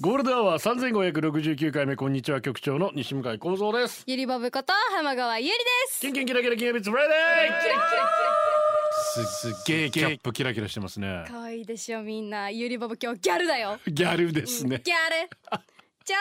[0.00, 4.02] ゴールデンアワー三千五百六十九回目こんにちは局長の西向井光三です。
[4.06, 5.54] ゆりぼぶこと浜川ゆりで
[5.88, 7.62] すキンキンキラキラキラビッツフライデー。
[7.62, 8.08] キラキラ
[9.14, 11.24] すすっげえキャップキラキラしてますね。
[11.28, 14.80] 可愛いでしょみんなゆりぼぶ今日ギャルだよギャルですね。
[14.84, 15.28] ギャル
[16.04, 16.20] 超可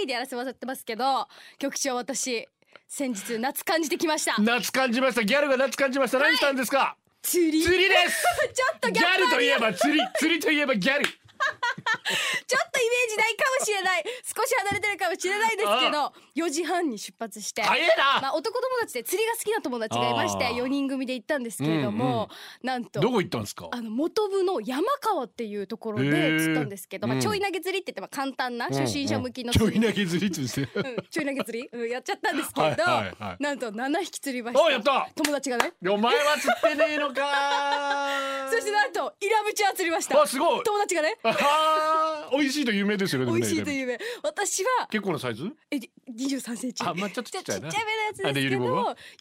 [0.00, 1.28] 愛いでやらせてもらってますけど
[1.58, 2.48] 局長私
[2.88, 5.22] 先日夏感じてきました夏感じました。
[5.22, 6.18] ギャルが夏感じました。
[6.18, 6.96] 何したんですか？
[7.22, 8.24] 釣り釣りです。
[8.52, 11.04] ちょっとギギャルャップあるよといえば釣り、釣りといえばギャル。
[12.46, 18.20] ちょっとイメージないかもしれない少し離れてるかもしれないですけど4時半に出発して早えな。
[18.22, 22.28] まあ、男友達で釣りが好きな友達がいましてあー4人組で行ったんですけれども、
[22.62, 23.68] なんとどこ行ったんですか？
[23.70, 30.68] あの元部の山川っていうところで釣ったんですけど、まあ、うんちょい投げ釣りって言ってまあ簡単な初心者向きのちょ釣り、い投げ釣りってですね。
[30.74, 35.08] うん、ちょい投げ釣り、うん、やっちゃったんですけれど、はいはいはいなんと7匹釣りましたおやった。
[35.14, 38.08] 友達がねお前は釣ってねえのか。
[38.50, 40.64] そしてなんとイラブチャー釣りましたあすごい。
[40.64, 43.32] 友達がねああ、美味しいと有名ですよね。
[43.32, 45.50] 美味しいという夢私は結構なサイズ？
[45.70, 47.70] え23センチあ、まあちょっとちっちゃいな。
[47.70, 48.56] ちっちゃめのやつですけどゆり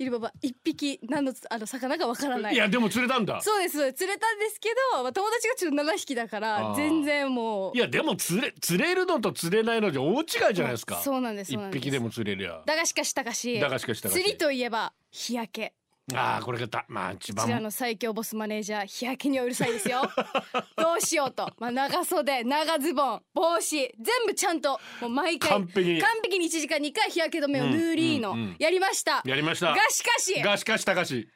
[0.10, 3.42] ぼぶは一匹何のあの魚かわからないいやでも釣れたんだ。
[3.42, 10.96] そうです釣れたんですけど、まあ、友達がちょっと7匹だから全然もういやでも釣れ釣れるのと釣れないのじゃ大違いじゃないですか。
[10.98, 12.62] そうなんですそうなんです一匹でも釣れりゃ。
[12.66, 15.74] だがしかしたかしだがしかしたかし釣りといえば日焼け
[16.16, 17.46] ああこれがたまあ一番。
[17.46, 20.02] こちらの最強ボスマネージャー日焼けにはうるさいですよ
[20.78, 29.74] どうしようと、まあ、長袖長ズボン帽子全部ちゃんともう毎回完璧に完璧に1時間2回日焼け止めを塗ーリーの、うんうんうんやりましたやりました。
[29.74, 31.30] がしかしがしかしたかし。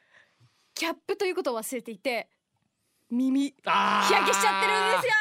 [0.74, 2.28] キャップということを忘れていて
[3.10, 4.12] 耳日ああ。
[4.12, 5.12] 焼けしちゃってるんですよ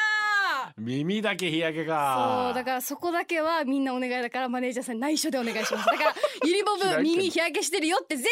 [0.78, 2.46] 耳だけ日焼けか。
[2.48, 6.16] そうだからそこだけはみんなお願いだからマネージャーさんに内緒でお願いしますだから
[6.46, 8.30] ゆりぼしないけどぶ耳日焼けしてるよって絶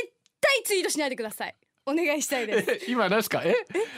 [0.56, 1.56] 対ツイートしないでください。
[1.86, 2.70] お願いしたいです。
[2.86, 3.42] え今何ですか？
[3.44, 3.56] え？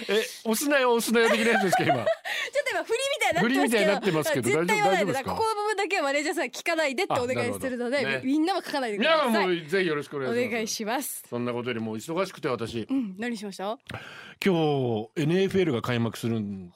[0.07, 1.95] え押すなよ押すなよ的なやつですか今？
[1.95, 4.49] ちょっと今振りみたいになってますけど。
[4.49, 5.13] 振りみたいになってますけど絶対言わないで。
[5.13, 9.47] ここの部分だけはマネージャーさん聞かないでってお願いするのでねみんなは書かないでください。
[9.47, 11.23] もぜひよろしくお願いします。
[11.29, 12.87] そんなことよりも忙しくて私。
[12.89, 13.77] うん何しました？
[14.45, 16.71] 今日 NFL が開幕するん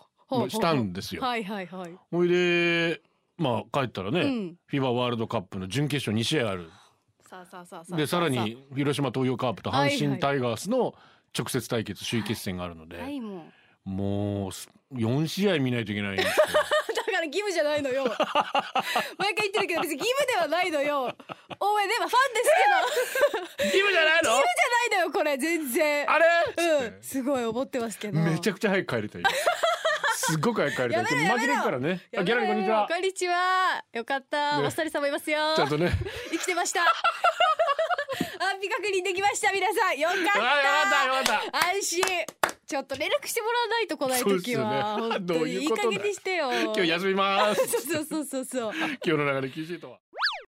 [0.50, 1.22] したんですよ。
[1.22, 1.92] はいはいはい。
[2.12, 3.00] ほいで
[3.38, 4.56] まあ帰ったらね、うん。
[4.66, 6.70] フィバワールドカップの準決勝2試合ある。
[7.96, 10.96] でさらに広島東洋カープと阪神タイガースの
[11.38, 13.00] 直接対決首位決戦があるので、
[13.84, 14.52] もう。
[14.94, 16.34] 4試合見ないといけないんですよ。
[17.26, 18.06] だから義務じゃないのよ。
[19.18, 21.16] 毎回言ってるけど別に義務ではないのよ。
[21.60, 22.52] 応援ではファンです
[23.58, 23.66] けど。
[23.66, 24.30] 義務じゃないの？
[24.32, 26.12] 義務じゃないのよこれ全然。
[26.12, 26.26] あれ、
[26.58, 27.02] うん。
[27.02, 28.20] すごい思ってますけど。
[28.20, 29.24] めちゃくちゃ早く帰りたい。
[30.16, 31.06] すっごく早く帰りたい。
[31.06, 32.02] 紛れるからね。
[32.18, 32.88] あギャラリーこんにちは。
[32.88, 32.96] こ。
[32.96, 33.84] んにちは。
[33.94, 34.68] よかった、ね。
[34.68, 35.56] お二人様いますよ。
[35.56, 35.92] ちゃんとね。
[36.32, 36.82] 生きてました。
[38.40, 39.98] 安否確認できました皆さん。
[40.00, 41.52] よかっあよかったよかった。
[41.52, 41.68] た。
[41.70, 42.04] 安心
[42.66, 47.68] ちょっと連絡してもらわないと来ない時は、ね本当 どういうことだにいい加減にしてよ今日休みます。
[47.82, 50.00] そうそうそうそう 今日の流れ厳しいとは。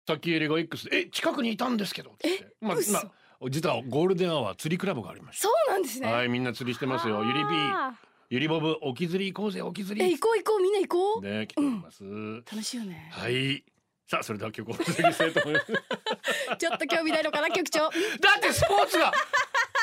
[0.07, 2.47] さっきエリが X でえ近くにいたんですけどってって。
[2.61, 3.11] まあ嘘まあ
[3.49, 6.07] 実はゴールデンアワー釣りクラブがありましそうなんですた。
[6.07, 7.23] ねはいみんな釣りしてますよ。
[7.23, 7.99] ゆりビーあ
[8.29, 10.19] ゆりボブ沖釣り行こうぜ沖釣りーえ行。
[10.19, 12.03] こう行こうみんな行こう、ね来ております。
[12.03, 13.63] 楽しいよねはい。
[14.07, 15.65] さあそれでは今日ここでしたいと思います。
[16.57, 17.89] ちょっと興味ないのかな局長だ
[18.37, 19.13] ってスポーツが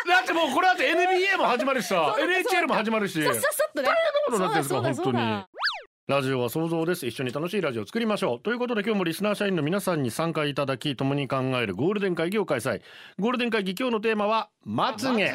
[0.07, 3.23] だってもうこの後 NBA も始まるしさ NHL も始まるし。
[3.23, 3.89] さっさっさっとね。
[4.27, 5.45] ことになってるんですか本当に。
[6.09, 7.05] ラジオは想像です。
[7.05, 8.41] 一緒に楽しいラジオを作りましょう。
[8.41, 12.81] ということで今日もリスナー社員の皆さんに参加いただき共に考えるゴールデン会議を開催。
[13.19, 15.35] ゴールデン会議今日のテーマはまつげ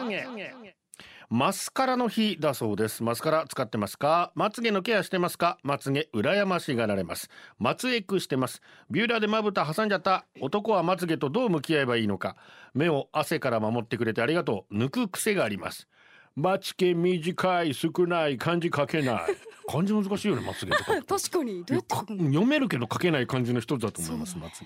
[1.33, 3.03] マスカラの日だそうです。
[3.03, 4.33] マスカラ使ってますか？
[4.35, 5.57] まつげのケアしてますか？
[5.63, 7.29] まつげ羨ましがられます。
[7.57, 8.61] まつエクしてます。
[8.89, 10.25] ビューラーでまぶた挟んじゃった。
[10.41, 12.35] 男はまつげとどう向き合えばいいのか？
[12.73, 14.77] 目を汗から守ってくれてありがとう。
[14.77, 15.87] 抜く癖があります。
[16.35, 19.21] まつげ短い少ない漢字書けない。
[19.69, 20.91] 漢字難しいよねまつげとか。
[21.07, 21.63] 確かに。
[21.65, 24.59] 読めるけど書けない漢字の一つだと思いますまつ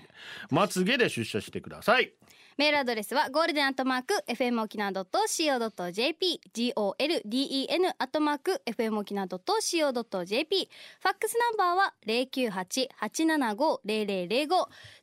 [0.50, 2.12] まつげで出社してください
[2.58, 10.68] メールアドレスはゴールデンアットマーク FM 沖縄 .co.jp golden アットマーク FM 沖縄 .co.jp
[11.00, 14.48] ファックスナンバーは098-875-0005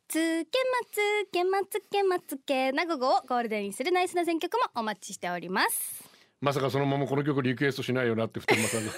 [0.08, 0.48] つけま
[0.90, 0.98] つ
[1.30, 6.02] けまつけまつけな午後をゴールデンにするナイスな選曲もお待ちしております。
[6.40, 8.92] まさかそのままこの曲リクエストしないよなって二人まさんが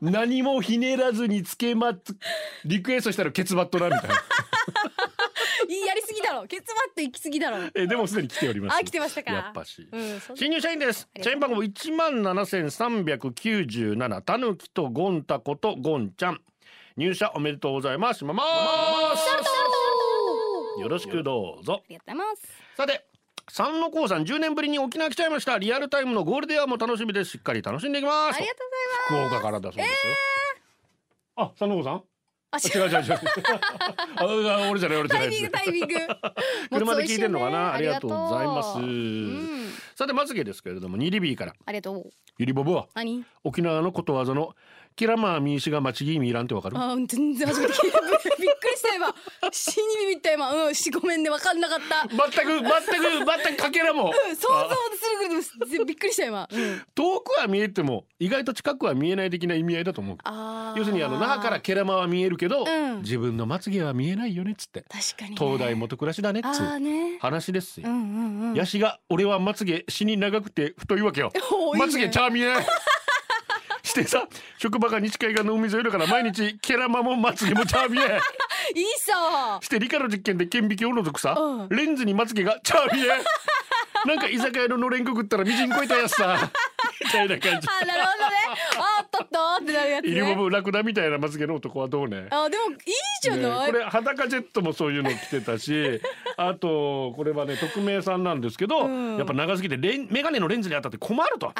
[0.00, 2.16] 何もひねらずにつけまつ
[2.64, 4.14] リクエストしたらケツバットなみたいな。
[6.40, 8.76] ろケツバット行き過ぎだろえでもすでに来ております。
[8.76, 9.32] あ来てましたか。
[9.32, 9.88] やっぱし。
[9.90, 11.08] うん新入社員です。
[11.14, 11.32] ありがとう。
[11.32, 14.22] 社員番号一万七千三百九十七。
[14.22, 16.40] たぬきとゴンタコとゴンちゃん。
[16.96, 18.18] 入社おめでとうございます。
[18.18, 18.40] します
[20.80, 21.82] よろしくどうぞ。
[21.84, 22.48] ありがとうございます。
[22.76, 23.06] さて
[23.48, 25.56] 三の高さん10年ぶりに沖縄来ちゃいました。
[25.58, 27.32] リアルタイムのゴールデンアも楽しみです。
[27.32, 28.36] しっかり楽しんでいきます。
[28.36, 28.66] ありがとう
[29.10, 29.30] ございます。
[29.30, 30.12] 福岡からだそうですよ、
[31.36, 32.02] あ三の高さん？
[32.50, 33.20] ああ違う違う違う。
[34.16, 35.94] あ俺じゃない俺じゃタイミングタイミング。
[36.70, 37.74] 車で聞いてんのかな？
[37.74, 38.78] ありがとうございます。
[38.78, 38.82] う。
[38.82, 39.72] ん。
[39.94, 41.54] さてまつげですけれどもニリビーから。
[41.64, 42.10] ありがとう。
[42.38, 43.24] ゆりぼぶは何？
[43.44, 44.54] 沖縄のことわざの
[44.96, 46.78] キラマーミーシが町ぎみいらんってわかる？
[46.78, 48.00] あー全然初めて聞いた。
[48.00, 49.14] びっくりした今。
[49.52, 50.52] 死にビビった今。
[50.66, 52.08] うんしごめんね分かんなかった。
[52.08, 52.64] 全く全く
[53.44, 54.06] 全くかけらも。
[54.06, 55.28] うん想像する
[55.68, 60.16] ぐらいびっくりした今、うん、遠くは見えても意外と近くは見えない的な意味合いだと思う。
[60.24, 60.78] あー。
[60.78, 63.02] 要するにあの那覇からケラマは見えるけど、うん。
[63.02, 64.86] 自分のまつげは見えないよねっつって。
[64.88, 67.18] 確かに、ね、東大元暮らしだねっつあーうね。
[67.20, 68.54] 話ですよ、うんうんうん。
[68.54, 71.30] ヤシが俺はまつげ死に長くて太いわけよ。
[71.52, 71.86] おーいいね。
[71.86, 72.66] まつげちゃ見えない
[73.96, 74.28] してさ
[74.58, 78.20] 職場が西海岸の海沿いだから毎日 ケラマもまつげもちゃ見え
[78.74, 79.58] いいさ。
[79.62, 81.68] して理科の実験で顕微鏡を除くさ、うん。
[81.68, 83.08] レンズにまつげがちゃ見え
[84.04, 86.50] なんか居酒屋ののれんくぐったらみじんこいたやつさ。
[87.04, 87.68] みたいな感じ。
[87.68, 88.35] あなるほどね
[89.20, 92.26] あったってなるやつイリブラクダみたいなまつげの男はどうね？
[92.30, 92.78] あでもいい
[93.22, 96.00] じゃねない、これ裸ジェットもそういうの着てたし
[96.36, 99.16] あとこれはね匿名さんなんですけど、うん。
[99.16, 101.52] やっぱ長すぎてレンメガネのレンズに当たって困ると。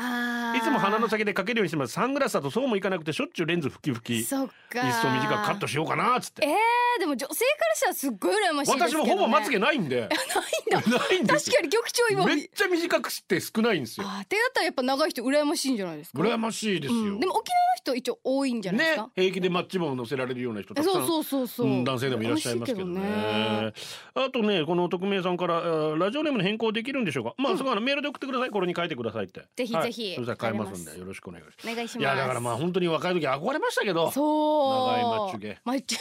[0.57, 1.93] いつも鼻の先でかけるようにしてます。
[1.93, 4.93] サングラスだとそうもいかなくてしょっちゅうレンズ吹き吹きいっそっか。
[5.03, 6.47] そ短くカットしようかなっつって。
[6.47, 10.09] えー、でも女性からしたらすっごい羨ましいね、私もほぼまつげないんで。
[10.09, 10.99] ないんだ。
[10.99, 12.25] ないんで確かに局長今。
[12.27, 14.07] めっちゃ短くして少ないんですよ。
[14.09, 16.19] あってだったらやっぱ長い人羨ましいんじゃないですか？
[16.19, 20.95] 羨ましいですよ、うん、でもの人一応多いんじゃないですねか、平気でマッチ棒を乗せられるような人たくさん。
[20.95, 23.01] そうそうそうそう、うん男性でもいらっしゃいますけどね。
[23.01, 23.85] 羨ましい
[24.15, 25.61] あとねこの匿名さんから
[25.97, 27.35] ラジオネームの変更できるんでしょうか？
[27.39, 28.51] まあ、そこはメールで送ってください。
[28.51, 29.41] これに書いてくださいって。
[29.41, 29.73] はいぜひ。
[29.73, 31.69] ぜひそしたら変えますんでよろしくお願いします。
[31.71, 32.01] お願いします。
[32.01, 34.11] いやだからまあ本当に若い時憧れましたけど。
[34.11, 34.93] そう。
[34.93, 35.59] 長いマッチュゲ。
[35.65, 35.99] マッチュ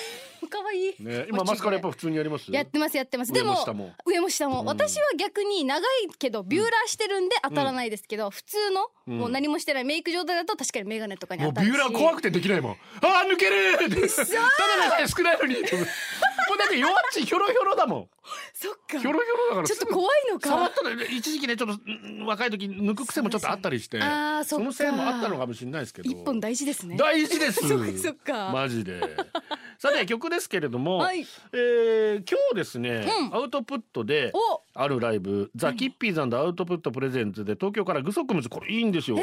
[0.50, 0.90] かわい。
[0.90, 2.52] い、ね今マスカラやっぱ普通にやります？
[2.52, 3.32] やってますやってます。
[3.32, 3.94] で上も。
[4.06, 4.66] 上も下も、うん。
[4.68, 5.84] 私は逆に長い
[6.18, 9.18] けどビューラーしてるんで当たらないですけど、普通の、うん。
[9.20, 11.70] もう何もしてないメイク状態だと確かにメガネとかに当たるし。
[11.72, 12.72] もうビューラー怖くてできないもん。
[12.74, 14.24] あー抜ける ただでさ
[15.02, 15.56] え少ないのに
[16.48, 18.08] もうだって弱っちひょろひょろだもん。
[18.54, 19.00] そっか。
[19.00, 20.50] ひょろひょろだからちょっと怖いのか。
[20.50, 24.64] 触ったら一時期ねちょっとうん若い時抜く癖もちょっとあったりしてあーそっか。
[24.64, 26.10] そのせいもあったのかもしれないですけど。
[26.10, 26.98] 一本大事ですね。
[26.98, 27.62] 大事です。
[27.68, 28.52] そっかそっか。
[28.52, 29.02] マジで。
[29.78, 31.26] さて曲ですけれども、 はい。
[31.52, 33.36] えー今日ですね、うん。
[33.36, 34.62] アウトプットでお。
[34.74, 39.18] あるライブザ・キッピーズアウトプットプレゼンツで東京からグソクムズこれいいんですよ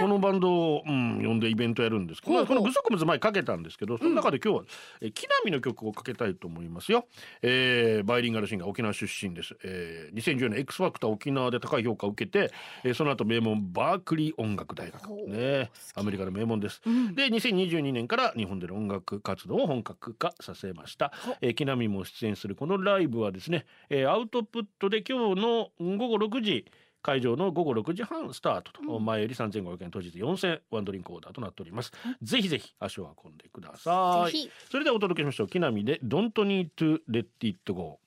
[0.00, 4.64] このバンドを、うん、呼んでイベントやるんですけど、まあこのグソクムズ前かけたんですけどその中で今日は、
[5.00, 7.06] えー木並の曲をかけたいと思いますよ、
[7.42, 12.52] えーバイリンガルシンガー沖縄出身です、えー、2010年 X ファクター沖縄で高い評価を受けて、
[12.82, 15.08] えーその後名門バークリー音楽大学。
[15.28, 15.70] ね。
[15.94, 16.80] アメリカの名門です、
[17.14, 26.64] で2022年から日本での音楽活動を本格化させました、えー、木並も出演するこのライブはですね、えーアウトプットで今日の午後6時
[27.04, 31.92] 会場の午後6時半スタートと、前より3500円当日4000ワンドリンクオーダーとなっております、
[32.22, 34.50] ぜひぜひ足を運んでください。
[34.70, 35.48] それではお届けしましょう。
[35.48, 38.00] 木並で Don't need to let it go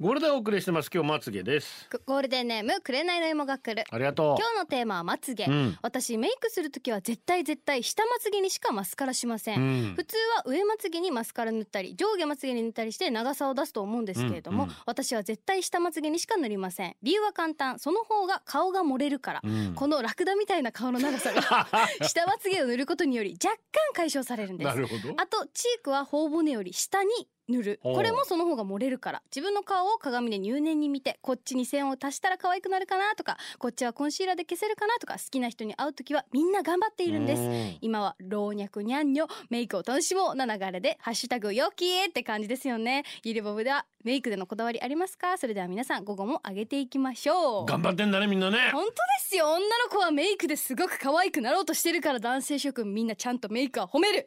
[0.00, 0.90] ゴールデンお送りしてます。
[0.92, 1.88] 今日まつげです。
[2.04, 3.84] ゴールデンネーム紅の芋が来る。
[3.88, 5.78] ありがと今日のテーマはまつげ、ううん。
[5.82, 9.94] 私メイクするときは絶対絶対下まつげにしかマスカラしません、うん。
[9.94, 14.76] 普通は上まつげにマスカラ塗ったり上下まつげに塗ったりして長さを出すと思うんですけれども、うんうん。
[14.84, 16.96] 私は絶対下まつげにしか塗りません。
[17.04, 17.78] 理由は簡単。
[17.78, 19.74] その方が顔が漏れるから、うん。
[19.76, 21.68] このラクダみたいな顔の長さが
[22.02, 23.60] 下まつげを塗ることにより若干
[23.94, 24.66] 解消されるんです。
[24.66, 25.14] なるほど。
[25.18, 27.80] あとチークは頬骨より下に塗る。
[27.82, 29.22] これもその方が漏れるから。
[29.34, 37.42] 自分の顔を鏡で入念に見てこっちに線を足したら可愛くなるかなとかこっちはコンシーラーで消せるかなとか好きな人に会う時はみんな頑張っているんです。
[37.42, 37.78] うん。
[37.80, 43.04] 今は老若にゃんにょメイクを楽しもうな流れでハッシュタグよきーって感じですよね。
[43.22, 45.38] ゆりぼぶではメイクでのこだわりありますか？
[45.38, 47.66] それでは皆さん午後も上げていきましょう。
[47.66, 48.70] 頑張ってんだねみんなね。
[48.72, 49.46] 本当ですよ。
[49.48, 54.26] 女の子はメイクですごく可愛くなろうとしてるから男性諸君みんなちゃんとメイクは褒める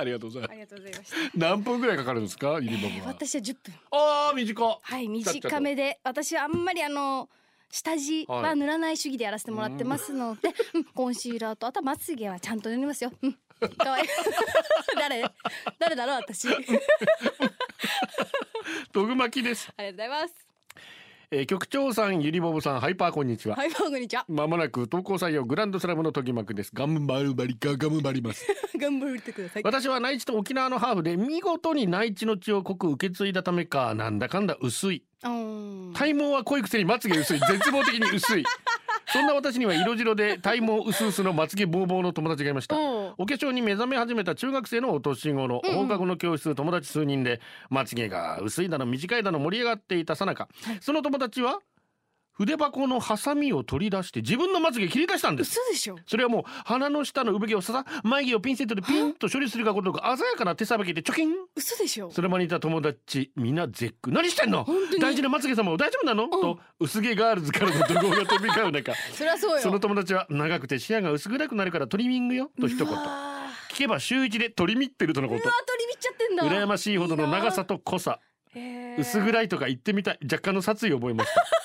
[0.00, 1.16] ありがとうございまありがとうございました。
[1.16, 2.58] す何分ぐらいかかるんですか？
[2.60, 3.06] ゆりぼぶは。
[3.08, 3.74] 私は10分。
[3.92, 5.98] ああ短はい短めで。
[6.04, 7.28] 私はあんまりあの
[7.70, 13.12] 下地は塗らない主義でやらせてもらってますので、 うんコンシーラーとあとはまつげはちゃんと塗りますよ。
[13.22, 13.38] うん、
[13.78, 14.08] 可愛い
[14.98, 15.24] 誰？
[15.78, 16.48] 誰だろう私？
[16.52, 16.80] ありがとう
[18.92, 20.49] ドグマキですございます。
[21.32, 24.24] えー局長さんゆりぼぶさんハイパーこんにちは、はいこんにちは。
[24.26, 26.72] まもなく投稿採用グランドスラムの時幕です。
[26.74, 28.44] ガムバルバリかガムバリます。
[28.76, 29.62] 頑張ってください。
[29.62, 34.96] 私は内地と沖縄のハーフで見事に内地の血を濃く受け継いだためかなんだかんだ薄い。
[34.96, 35.09] うん
[35.94, 37.38] 体毛は濃いくせにまつげ薄い。
[37.38, 38.44] 絶望的に薄い。
[39.12, 42.76] そんな私には色白で体毛薄々のまつげボーボーの友達がいました。
[42.76, 50.48] お化粧に目覚め始めた中学生のお年頃、放課後の教室友達数人でまつげが薄いだの短いだの盛り上がっていたさなか、
[50.80, 51.58] その友達は
[52.40, 55.60] 筆箱のハサミを取り出して自分のまつげ切り出したんです。
[55.60, 55.96] 嘘でしょ。
[56.06, 61.34] それはもう鼻の下の産毛をささ眉毛をピンセットでピンと処理するかことか鮮やかな手さばきでチョキン。
[61.54, 62.10] 嘘でしょ。
[62.10, 64.10] それまでいた友達みんな絶句。
[64.10, 64.66] 何してんの？
[64.98, 68.94] 大事なまつげ様大丈夫なの、と薄毛ガールズからの怒号が飛び交う中。
[69.12, 69.58] そりゃそうよ。
[69.58, 72.86] その友達は長くて視野が薄暗くなるからトリミングよと一言。
[72.86, 75.42] 聞けば週一でトリミってるとのこと。
[75.42, 76.44] ーうわ取り見っちゃってんだ。
[76.44, 78.18] 羨ましいほどの長さと濃さ。
[78.98, 80.18] 薄暗いとか言ってみたい。
[80.24, 81.59] 若干の殺意を覚えました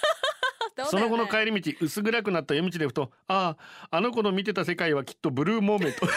[0.85, 3.55] その後の帰り道薄暗くなった夜道でふとあ
[3.89, 6.09] ああの子の見てた世界はきっとブルーモーメントそう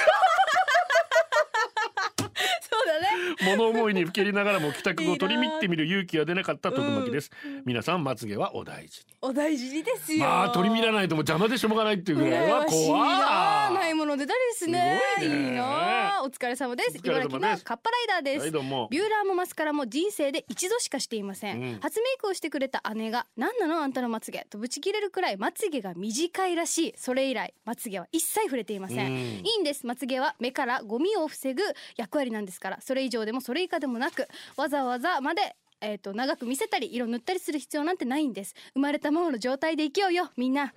[2.87, 3.09] だね
[3.57, 7.31] 物思いにふけりながらも帰宅後取り見ってみる勇気が出なかった徳巻です。
[7.65, 9.07] 皆さんまつげはお大事に。
[9.21, 10.21] お大事にですよ。
[10.21, 15.01] まあ取り見らないともう邪魔でしょうがないっていうぐらいは羨ましいなないもの出たりですね。
[15.19, 15.49] すごいね。
[15.49, 16.99] いなお疲れ様です。
[16.99, 17.29] お疲れ様です。
[17.29, 18.89] 茨城のカッパライダーです、はいどうも。
[18.91, 21.81] ビューラーもマスカラも人生で一度しかしていません、うん。
[21.81, 23.83] 初メイクをしてくれた姉が何なの？
[23.83, 24.47] あんたのまつげ。
[24.51, 26.95] とぶち切れるくらいまつげが短いらしい。
[26.97, 29.15] それ以来まつげは一切触れていません、うん。
[29.17, 29.87] いいんです。
[29.87, 31.63] まつげは目からゴミを防ぐ
[31.97, 38.55] 役割なんですからそれ以上でもそれ以下でもなくわざわざまでえー、と長く見せたり色塗ったりする必要なんてないんです。
[38.75, 40.75] 生まれたままの状態で生きようよみんな。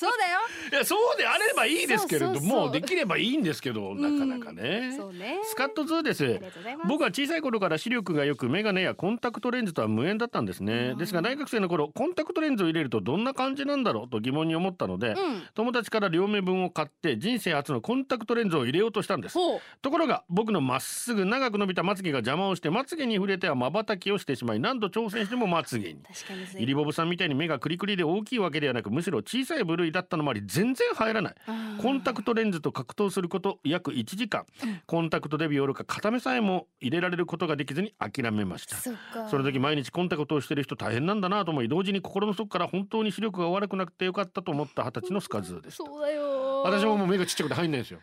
[0.00, 0.40] そうだよ。
[0.72, 5.38] いやそうであればいいですけれどもできればいいんですけどなかなかね、そうね。
[5.44, 6.40] スカットズーです。
[6.88, 10.94] 僕は小さい頃から視力が良く眼鏡やコンタクトレンズとは無縁だったんですね。
[10.96, 15.42] ですが大学生の頃コンタクトレンズを入れるとどんな感じなんだろうと疑問に思ったので、うん。
[15.54, 19.38] 友達から両目分を買って人生初のコンタクトレンズを入れようとしたんです。
[19.82, 26.00] ところが僕のまっすぐ長く伸びたまつげが邪魔をしてまつげに触れては瞬きをしてしまい何度挑戦してもまつげに。
[26.02, 31.34] 確かにイリボブさんみたいに目がクリクリで大きいわけではなくむしろ小さい部類だったのもあり全然入らない。
[31.80, 34.46] コンタクトレンズと格闘すること約1時間、
[34.86, 38.76] コンタクトデビューおろか片目さえも入れられることができずに諦めました。
[38.76, 45.84] その時毎日コンタクトをしてる人大変なんだなと思い同時に心の底から本当に視力が悪くなくてよかったと思った二十歳のスカズーでした。
[45.84, 48.00] そうだよ私ももう目がちっちゃくて入んないんですよ。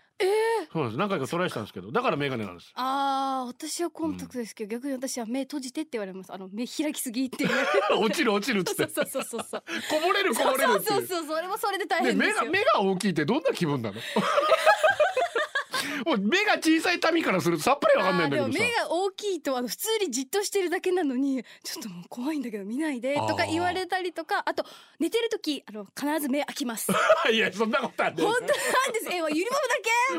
[0.73, 0.99] そうなんです。
[0.99, 2.71] 何回かトライしたんですけどだからメガネなんです。
[2.75, 6.33] あー私はコンタクトですけど、逆に私は目閉じてって言われます。
[6.33, 7.45] あの目開きすぎって
[7.97, 8.93] 落ちる落ちるっつって。
[8.93, 11.07] そうそうそうそうこぼれるこぼれるそうっていう。
[11.07, 12.35] そうそうそれもそれで大で変ですよ。
[12.41, 14.01] 目が目が大きいってどんな気分なの？
[16.07, 18.47] もう目が小さい民からするとさっぱりわかんないんだけどさ。
[18.47, 24.63] あーでも目が大きいとあの普通にじっとしてるだけなのにちょっともう怖いんだけど見ないでとか言われたりとかあと
[24.99, 26.91] 寝てる時あの必ず目開きます。
[27.25, 29.09] 本 いやそんなことある当なんです。
[29.11, 29.45] えゆり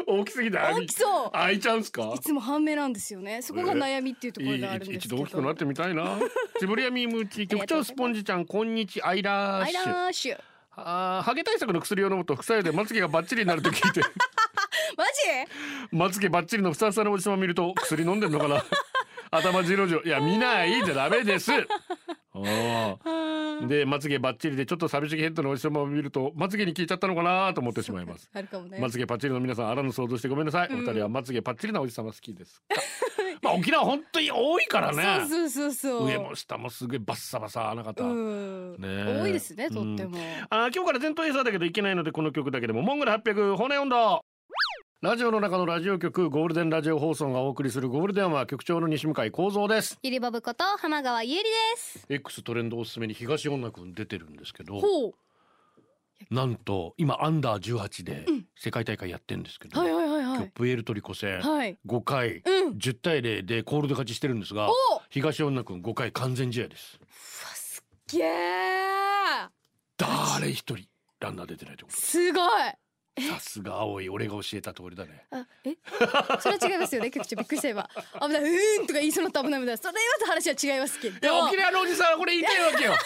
[0.06, 1.30] ぼぶ大きすぎてだけ大きそう。
[1.32, 2.12] 開いちゃうんすか？
[2.14, 3.40] いつも半目なんですよね。
[3.40, 5.16] そこが悩みっていうところいいであるんです一けど。
[5.16, 6.18] 度大きくなってみたいな。
[6.60, 10.38] チブリアミームーチ局長スポンジちゃんこんにちアイラアイラッシュ。
[10.80, 14.00] あーハゲ対策の薬を飲むと副作用でまつげがバッチリになると聞いて。
[14.00, 14.06] マ
[14.96, 15.96] ジ？
[15.96, 18.62] まつげバッチリのふさふさのおじさま見ると薬飲んでんのかな？
[19.30, 21.50] 頭ジロジロいや見ないじゃダメです。
[23.66, 28.30] でまつげバッチリでちょっと寂しげヘッドのおじさまを見るとまつげに効いちゃったのかなと思ってしまいます。
[28.34, 28.78] ね。
[28.80, 32.76] まつげパッチリの皆さんあらぬ想像してごめんなさい、お二人はまつげパッチリなおじさま好きですか？
[33.42, 35.26] まあ沖縄本当に多いからね。
[35.28, 38.72] そうそうそう上も下もすごいバッサバサな方、うん。
[38.74, 39.20] ねえ。
[39.22, 40.18] 多いですねとっても、
[40.50, 42.82] あー今日から全頭エーサーだけどいけないのでこの曲だけでも。
[42.82, 44.24] モンゴル800骨温度
[45.00, 49.96] ラジオの中のラジオ局ゴールデンラジオ放送がお送りするゴールデンは局長の西向井光三です。
[50.02, 52.04] ゆりぼぶこと浜川ゆりです。
[52.08, 56.34] X トレンドおすすめに東女くん出てるんですけどほう。
[56.34, 58.26] なんと今アンダー18で
[58.56, 60.50] 世界大会やってるんですけど、はいはいはいはい。
[60.52, 61.78] プエルトリコ戦、はい。
[61.86, 62.72] 5回、うん。
[62.72, 64.74] 10対0でコールド勝ちしてるんですがお
[65.10, 66.98] 東女くん5回完全試合です。
[68.08, 69.48] ゲー。
[69.96, 70.88] 誰一人
[71.20, 72.42] ランナー出てないってこすごい。
[72.42, 72.87] と
[73.20, 74.08] さすが青い。
[74.08, 75.24] 俺が教えた通りだね。
[75.30, 75.76] あえ？
[76.40, 77.88] それは違いますよね局長びっくりした今
[78.20, 78.42] 危ない。
[78.42, 79.78] うーんとか言いそうになった危ない危ない。
[79.78, 81.18] それはと話は違いますけど。
[81.18, 82.92] いや沖縄のおじさんはこれ言いたいわけよ。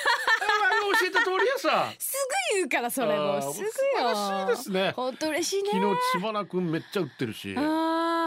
[1.01, 1.93] 教えた通りやさ。
[1.99, 2.13] す
[2.53, 3.41] ぐ言うからそれも。
[3.53, 3.71] すぐよ。
[3.73, 4.93] 素晴らしいですね。
[4.95, 5.71] 本当嬉しいね。
[5.73, 7.55] 昨日千葉なくんめっちゃ打ってるし。
[7.57, 7.82] あー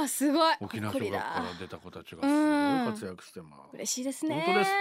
[0.05, 0.55] あすごい。
[0.61, 3.75] 沖縄小学からだ出た子たちがすごい活躍してます。
[3.75, 4.35] 嬉しいですね。
[4.45, 4.71] 本当です。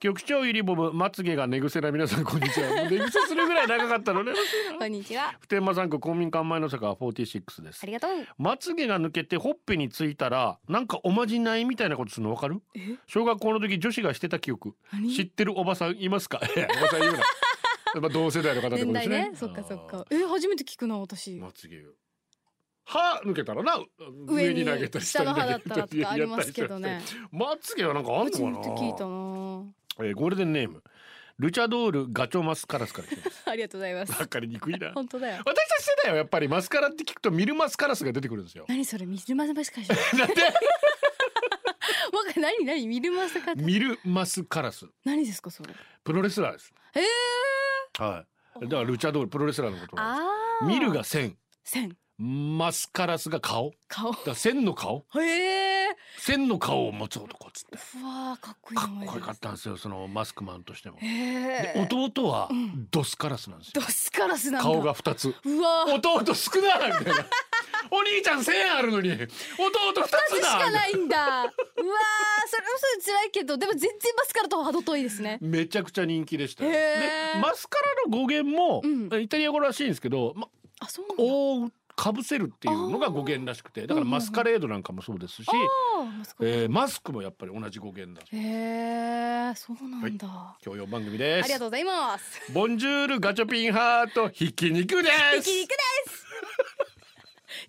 [0.00, 2.68] 局長入りボブまつげが寝癖な皆さんこんにちは。
[2.90, 4.32] 寝癖するぐらい長かったのね。
[4.78, 5.34] こんにちは。
[5.40, 7.80] 普天間産区公民館前の坂46です。
[7.82, 8.10] ありがとう。
[8.38, 12.60] まつげが抜けてほっぺについたらなんかおまじないみたいなことするのわかる？
[13.06, 14.74] 小学校の時女子がしてた記憶。
[15.14, 16.40] 知ってるおばさんいますか？
[16.44, 17.18] おばさん言うな。
[17.18, 19.16] やっぱ同世代の方って年ことですね。
[19.18, 19.36] 代ね。
[19.36, 20.04] そっかそっか。
[20.10, 21.36] え初めて聞くな私。
[21.36, 21.82] まつげ
[22.88, 23.78] 歯抜けたらな
[24.28, 27.02] 上に投げたり下に投げったらとかありますけどね。
[27.32, 28.58] まつげはなんかあんのかな。
[28.62, 30.82] て聞いたなえーゴールデンネーム。
[31.38, 33.08] ルチャドールガチョマスカラスから
[33.52, 34.12] ありがとうございます。
[34.18, 34.92] わかりにくいな。
[34.92, 35.42] 本当だよ。
[35.44, 38.64] 私たち世代はやっぱりマスカラって聞くとミルマスカラスが出てくるんですよ。
[38.68, 39.04] 何それ？
[39.04, 40.42] ミルマスカラス なんで？
[40.42, 40.50] わ
[42.32, 42.86] か何何？
[42.86, 43.64] ミルマスカラス。
[43.64, 44.86] ミルマスカラス。
[45.04, 45.74] 何ですかそれ？
[46.04, 46.72] プロレスラーです。
[46.94, 47.04] へえ
[48.02, 48.24] は
[48.56, 48.60] い。
[48.62, 50.14] だからルチャドールプロレスラーのことな
[50.64, 50.78] んです。
[50.80, 53.70] ミルが線線マスカラスが顔？
[53.70, 55.04] だ顔から線の顔？
[55.16, 55.96] へえ。
[56.18, 57.78] 線の顔を持つ男っつって。
[58.00, 58.76] うわーかっこいい。
[58.76, 60.96] かっこよかったんですよそのマスクマンとしても。
[60.98, 62.48] へでえ弟は
[62.90, 63.72] ドスカラスなんですよ。
[63.74, 64.70] ドスカラスなんだ。
[64.70, 65.34] 顔が二つ。
[65.44, 65.94] うわー。
[65.94, 67.26] 弟少ないみたいな。
[67.90, 69.10] お兄ちゃん千あるのに。
[69.12, 71.18] 弟二つ二つしかだないんだ。
[71.18, 71.50] うわー
[72.48, 72.62] それ
[73.02, 75.36] それ辛いけどでも全然マスカラと程遠いですね。
[75.42, 77.04] めちゃくちゃ人気でしたで
[77.42, 79.20] マスカラの語源も、うん。
[79.20, 80.48] イタリア語らしいんですけど、ま、
[80.80, 91.44] あそうなんだかぶせるっていうのが語源らしくてだからマスカレードなんかもそうですし、あーマスカラえーマスクもやっぱり同じ語源だへえそうなんだ、教養番組です。
[91.44, 92.52] ありがとうございます。
[92.52, 95.10] ボンジュールガチョピンハートひき肉で
[95.42, 95.42] す。
[95.42, 95.76] ひき肉で
[96.12, 96.26] す。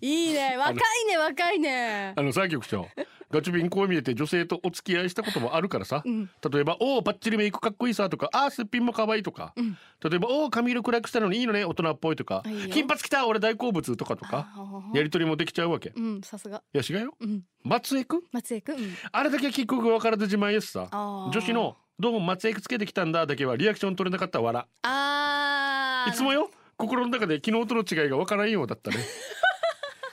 [0.00, 0.56] いいね。
[0.58, 0.76] 若い
[1.08, 2.12] ね若いね。
[2.14, 2.86] あのさ局長
[3.30, 6.30] ガチョピンこう見えて女性とお付き合いしたこともあるからさ、ん。
[6.50, 9.76] 例えば「おおバッチリメイクかっこいいさ」とか「あーすっぴんも可愛いとか、ん。
[10.08, 12.42] 例えば「おお髪色暗くしたのにいいのね大人っぽい」とか。
[12.44, 15.92] あいいよ「金髪きた俺大好物」とかとかあやり取りもできちゃうわけ。
[15.94, 16.62] うんさすが。
[16.72, 17.14] いや違うよ。
[17.20, 17.42] うん。
[17.64, 18.22] 松江くん？
[18.32, 20.88] 松江くん、うん、あれだけ結局分からず自慢やしさ。
[20.90, 24.66] 女子の「どうも松江くつけてきたんだ」だけはリアクション取れなかったわら。
[24.82, 26.10] あー。
[26.10, 26.50] いつもよ。
[26.78, 28.98] 心の中で昨日との違いが分からんようだったね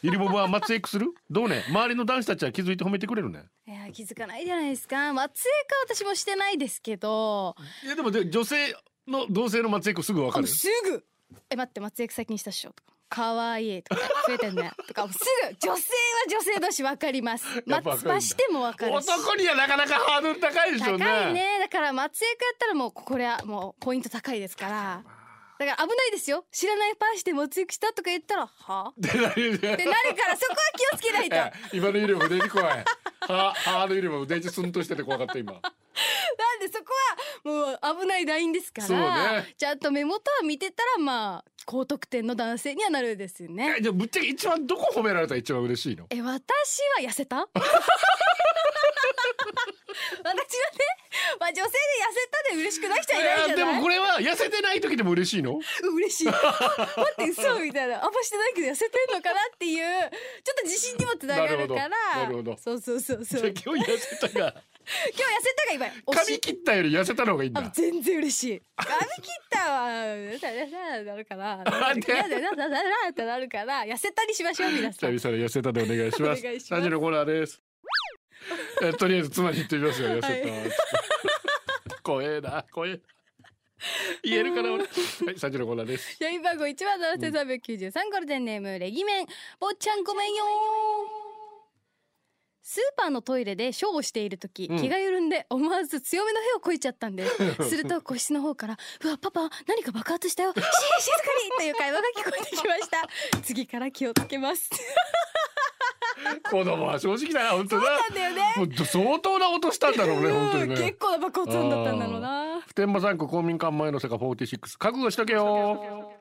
[0.06, 1.08] ゆりぼぼは松江くする？
[1.32, 1.64] どうね？
[1.68, 3.46] 周りの男子たちは気づいて褒めてくれるね。
[3.68, 5.12] いや気づかないじゃないですか。
[5.14, 5.50] 松江
[5.88, 7.56] か私もしてないですけど。
[7.84, 8.76] いやでもで女性
[9.08, 10.46] の同性の松江くすぐ分かる？
[10.48, 11.04] すぐ。
[11.50, 12.70] え待って松江く先にしたっしょ？
[12.70, 12.94] とか。
[13.10, 15.18] 可愛いとか増えてんねとかす
[15.50, 15.56] ぐ。
[15.60, 15.78] 女性は
[16.30, 17.64] 女性同士分かります。
[17.66, 19.10] 松葉しても分かるし。
[19.10, 21.04] 男にはなかなかハードル高いでしょうね。
[21.04, 21.60] 高いね。
[21.62, 25.04] だから松江くやったらもうこれはもうポイント高いですから
[25.58, 26.46] だから危ないですよ。
[26.52, 28.94] 知らないパーして松江くしたとか言ったらは？
[28.98, 29.86] で何でってなるか
[30.28, 31.36] らそこは気をつけないと。
[31.76, 32.84] 今のゆりも腕に怖い。
[33.28, 35.54] はハードゆりも腕にスンとしてて怖かった今。
[35.54, 35.62] なん
[36.60, 36.94] でそこ
[37.46, 38.88] はもう危ないラインですから。
[38.88, 39.56] そうね。
[39.58, 43.76] ちゃんと目元は見てたらまあ高得点の男性にはなるですよね。
[43.78, 46.06] えでもぶっちゃけ一番どこ褒められたら一番嬉しいの？
[46.10, 46.26] え私
[47.02, 47.48] は痩せた？
[50.24, 50.40] 私はね、
[51.40, 51.72] まあ、女性で痩
[52.14, 53.56] せたで嬉しくない人はいないじゃない？
[53.58, 55.60] でもこれは痩せてない時でも嬉しいの？
[55.84, 56.26] うん嬉しい。
[56.32, 58.04] 待って嘘みたいな。
[58.06, 60.12] あんましてないけど痩せてんのかなっていう
[60.44, 61.58] ちょっと自信にもつながるから。
[61.58, 62.58] なるほどなるほど。
[62.58, 63.42] そうそうそうそう。
[63.48, 64.54] 今日今日痩せたが。
[64.86, 67.62] 痩せたが今髪切ったより痩せたの方がいいんだ。
[67.62, 68.62] あ全然嬉しい。
[68.76, 68.90] 髪
[69.24, 69.88] 切ったわ。
[69.90, 73.84] なるからなんで嫌だななななってなるから。
[73.84, 75.12] 痩せたにしましょう皆さん。
[75.12, 76.42] 久々に痩せたでお願いします。
[76.68, 77.62] 三時のコーナーです。
[78.84, 80.10] えとりあえず妻に言ってみますよ。
[80.10, 80.56] 痩せた、は
[82.06, 82.98] 怖えな怖えな。
[84.24, 84.84] 言えるかな俺。
[84.84, 84.90] は
[85.34, 86.16] い三時のコーナーです。
[86.18, 89.26] 社員番号一万七千三百九十三ゴールデンネームレギメン。
[89.60, 90.44] 坊ちゃんごめんよ
[92.62, 94.78] スーパーのトイレでショーをしている時、うん。
[94.80, 97.36] 気が緩んで思わず強めの屁をこいちゃったんです。
[97.70, 100.54] すると個室の方から「うわパパ何か爆発したよ。
[100.54, 100.70] し 静か
[101.44, 103.42] に!」という会話が聞こえてきました。
[103.42, 104.70] 次から気をつけます
[106.50, 107.84] 子供は正直だな本当だ。
[107.84, 108.76] なんだよね。
[108.86, 110.76] 相当な音したんだろうね本当にうんね。
[110.76, 116.14] 結構な爆発音だったんだろうな普天間産区公民館前の坂46覚悟しとけよ。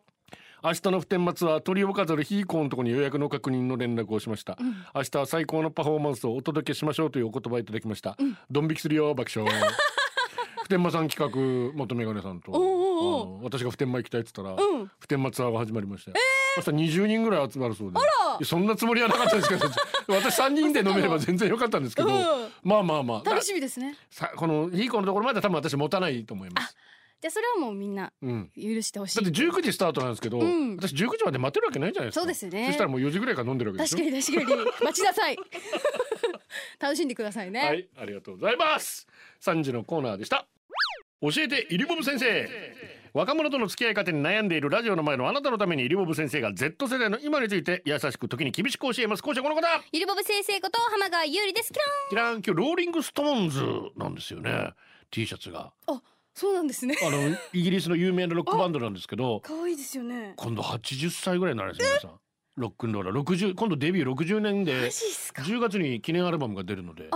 [0.65, 4.57] 明日の普天間ツアー鳥を飾るヒーコーのところに予約の確認の連絡をしました、
[4.95, 8.17] 明日は最高のパフォーマンスをお届けしましょうというお言葉いただきました、
[8.51, 9.53] ドン引きするよ爆笑。
[10.63, 12.51] 普天間さん企画元メガネさんと
[12.95, 14.91] おうお私が普天間行きたいって言ったら、うん。
[14.99, 16.17] 普天間ツアーが始まりましたよ、
[16.57, 17.95] 明日20人ぐらい集まるそうで。
[17.95, 18.03] ら。
[18.03, 18.05] い
[18.41, 19.67] やそんなつもりはなかったですけど。
[20.09, 22.15] 私3人で飲めれば全然よかったんですけど、うん。
[22.63, 23.29] まあまあまあ。
[23.29, 23.97] 楽しみですね。
[24.11, 26.77] さこのヒーコーのところまでは多分私持たないと思います。
[27.21, 28.51] じゃあそれはもうみんなうん。
[28.55, 29.25] 許してほしい。
[29.25, 30.77] だって19時スタートなんですけど、ん。
[30.77, 32.21] 私19時まで待てるわけないじゃないですか。
[32.21, 32.67] そうですね。
[32.67, 34.71] そしたらもう4時ぐらいから飲んでるわけで確かに確かに。
[34.83, 35.39] 待ちなさい。
[36.79, 39.07] 楽しんでくださいね、はいありがとうございます。
[39.41, 40.47] 3時のコーナーでした
[41.33, 42.49] 教えてイリボブ先生。
[43.15, 49.23] 若者との付き合い方に悩んでいるラジオの前のあなたのためにゆりボブ先生が Z 世代の今について優しく時に厳しく教えます。
[49.23, 49.67] 講師はこの方。
[49.93, 51.73] ゆりぼぶ先生こと浜川優里です。
[51.73, 52.33] キラキラン。
[52.35, 53.63] 今日ローリングストーンズ
[53.97, 54.73] なんですよね。
[55.11, 55.73] T シャツが。
[55.89, 56.03] ンあ
[56.35, 56.97] そうなんですね。
[57.03, 59.41] あのイギリスの有名なロックバンドなんですけど。
[59.47, 60.35] 可愛いですよね。
[60.37, 62.24] 今度80歳ぐらいになるんですよ皆さん
[62.57, 63.21] ロックンローラー。
[63.21, 67.11] 60今度デビュー60年でマジっすか？10月に記念アルバムが出るので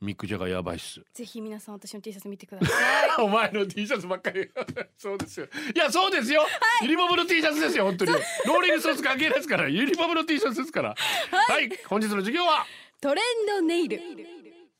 [0.00, 1.00] ミック・ジャガーやばいっす。
[1.12, 2.72] ぜひ皆さん私の T シャツ見てくださ
[3.06, 3.10] い。
[3.22, 4.48] お前の T シャツばっかり。
[4.96, 5.48] そうですよ。
[5.74, 6.46] いやそうですよ、
[6.82, 8.12] ユニボブの T シャツですよ本当に。
[8.12, 9.68] ローリングストーンズ関係ですから。
[9.68, 10.94] ゆりボブの T シャツですから。
[11.30, 12.64] はい、本日の授業は？
[13.00, 14.00] トレンドネイル。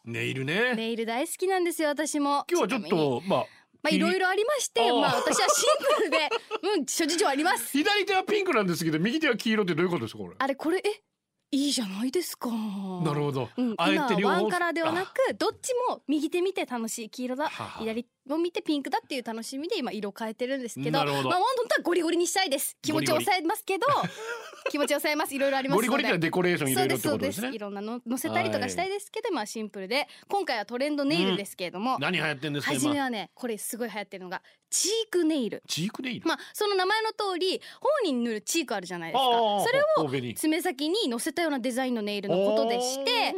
[0.04, 0.74] ネイルね。
[0.74, 2.44] ネイル大好きなんですよ私も。
[2.48, 3.46] 今日はちょっとまあ
[3.82, 6.18] まあいろいろありましてまあ私はシンプルで
[6.78, 7.70] うん諸事情あります。
[7.76, 10.34] 左手はピンクなんですけど右手は黄色ってどういうことですかこれ？
[10.38, 11.02] あれこれえ
[11.50, 12.50] いいじゃないですか。
[12.50, 17.48] なるほど、うん、今はワンカラーではなくどっちも右手見て楽しい黄色だ。
[17.78, 21.28] 左を見てピンクだっていう楽しみで今色変えてるんですけどなるほど。
[21.28, 22.76] まあ本当はゴリゴリにしたいです。
[22.82, 23.86] 気持ちを抑えますけど
[24.70, 25.34] 気持ちを抑えます。
[25.34, 25.88] いろいろありますので。
[25.88, 27.50] ゴリゴリってのはデコレーション入れるってことですね。
[27.54, 27.58] い。
[27.58, 30.08] ろんなの載せたりとかしたいですけど、まあシンプルで。
[30.28, 32.80] 今回はトレンドネイルですけれども、何流行ってんですか今？
[32.80, 35.62] 初めはねこれすごい流行ってるのがチークネイル。
[35.66, 37.60] チークネイル、まあその名前の通り
[38.04, 39.24] 頬に塗るチークあるじゃないですか。
[39.24, 40.34] ああそれを欧米に。
[40.34, 43.34] 爪先に乗せたようなデザインのネイルのことでして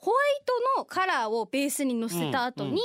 [0.00, 0.42] ホワイ
[0.74, 2.80] トのカラーをベースにのせた後に、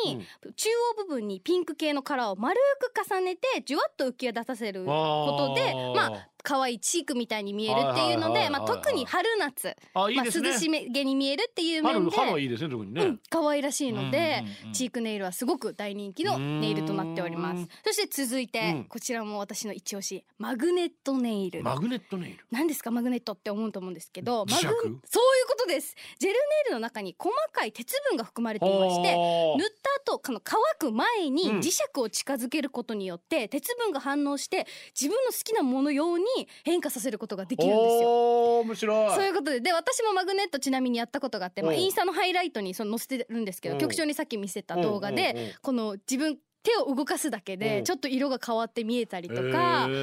[0.56, 17.60] 中央部分にピンク系のカラーを丸く重ねてじゅわっと浮き出させることでまあ可愛いチークみたいに見えるっていうので、まあ、特に春夏、まあ、涼しげに見えるっていう面春で春はいいですね特にね、うん、可愛らしいので、うんうんうんチークネイルはすごく大人気のネイルとなっております。
[17.60, 17.70] うん。
[17.86, 18.84] そして続いて、うん。
[18.86, 21.64] こちらも私の一押しマグネットネイル。
[21.64, 22.46] マグネットネイル。
[22.52, 24.68] 何ですかマグネットって思うと思うんですけどマグ磁石？
[24.68, 25.00] そういう
[25.48, 25.96] ことです。
[26.20, 29.68] ジェルネイルの中に細かい鉄分が含まれていましてはあ塗っ
[30.06, 31.60] た後この乾く前にうん。
[31.60, 34.68] 磁石を近づけることによって鉄分が反応して
[35.00, 38.60] 自分の好きなものように変化させることができるんですよ。
[38.60, 39.16] 面白い。
[39.16, 39.60] そういうことで。
[39.62, 41.80] で私もマグネットちなみにやったことがあって、まあ、うん。
[41.80, 43.82] インスタのハイライトにその載せてるんですけどうん。
[43.82, 47.60] 局長にさっき見せた動画でこの自分手を動かすだけうん。
[47.60, 49.42] でちょっと色が変わって見えたりとか。
[49.42, 49.46] え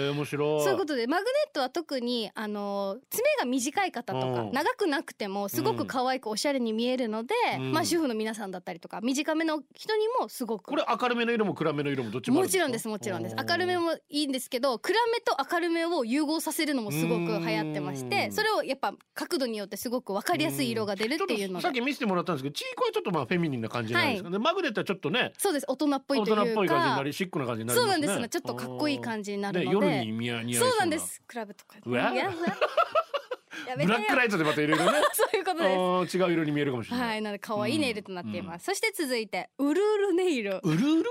[0.09, 0.62] ー、面白い。
[0.62, 4.53] そういうことでマグネットは特にあの爪が短い方とかうん。
[4.53, 7.72] 長くなくてもすごく可愛くおしゃれに見えるので、うん。
[7.72, 13.37] まあ主婦の皆さんだったりとか短めの人にもすごくこれ明るめの色も暗めの色もどっちももちろんですもちろんです。
[13.37, 18.33] 明るめももいいんですけど暗めと明るめを融合させるのもすごく流行ってましてうん。
[18.33, 21.62] それをやっぱ角度によってすごく分かりやすい色が出るっていうので。
[21.62, 24.31] さっき見せてもらったんですけどチークはちょっとまあフェミニンな感じなんですか？
[24.31, 25.33] ね、マグネットはちょっとね。
[25.37, 25.66] そうです。
[25.68, 27.92] 大人っぽい大という人っぽい感じになかりシックな感じになりますね。
[27.92, 29.72] そうなんですちょっとかっこいい感じになるので。
[29.72, 31.22] 夜に似合似合いそうなんです。
[31.26, 31.76] クラブとか。
[31.84, 34.90] ブラックライトでまた入れるね。
[35.12, 35.58] そういうこと
[36.04, 36.18] です。
[36.18, 38.64] 違う色に見えるかもしれない、はい、なので可愛いネイルとなっています。
[38.66, 40.60] そして続いてウルールネイル。
[40.62, 41.10] うるうる？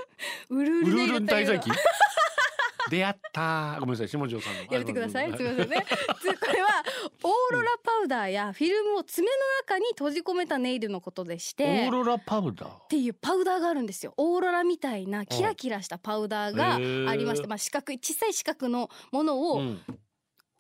[0.50, 1.34] ウルーうるうルネイルというの。
[1.34, 1.72] はる滞在期
[2.90, 3.78] 出会った。
[3.80, 4.62] ごめんなさい下條さんの。
[4.72, 5.32] やめてください。
[5.32, 5.86] あすみませんね。
[6.22, 6.70] つこれは
[7.24, 9.34] オーロラパウダーやフィルムを爪の
[9.68, 11.88] 中に閉じ込めたネイルのことでしオて。
[11.88, 12.70] ーロラパウダー？
[12.70, 14.14] っていうパウダーがあるんですよ。
[14.18, 19.82] オーロラみたいなキラキラしたパウダーがありまして、まあ、四角い小さい四角のものうをん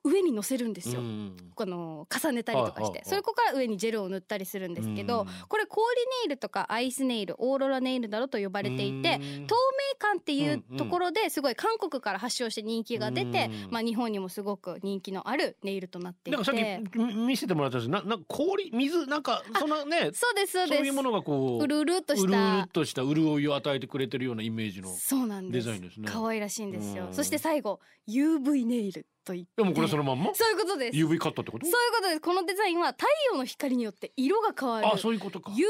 [0.04, 5.28] 上に乗せるんですよ、うんこの重ねたりとかして、それこから上にジェルを塗ったりするんですけど、うん。
[5.48, 9.48] これ氷ネイルとかアイスネイルオーロラネイルなどと呼ばれていてうん。
[9.48, 13.72] 透明感っていうところですごい韓国から発祥して人気が出て、うん。
[13.72, 20.78] まあ、日本にもすごく人気のあるネイルとなっていなんかさてっきみ見せてもらったんですななんか氷水なんかそんなねそうですそうです。
[20.78, 25.68] そういうものがこううるうるっとしうるうるたっとした潤いを与えてくれてるようなイメージのそうなんです。
[25.68, 26.08] デザインですね。
[26.10, 27.06] 可愛らしいんですよ。
[27.08, 27.14] うん。
[27.14, 30.32] そして最後 UV ネイルといってでもこれそのまんま？
[30.34, 30.98] そういうことです。
[30.98, 31.66] UV カットってこと？
[31.66, 32.22] そういうことです。
[32.22, 35.52] このデザインは太陽の光によって色が変わるあそういうことか。
[35.52, 35.62] UV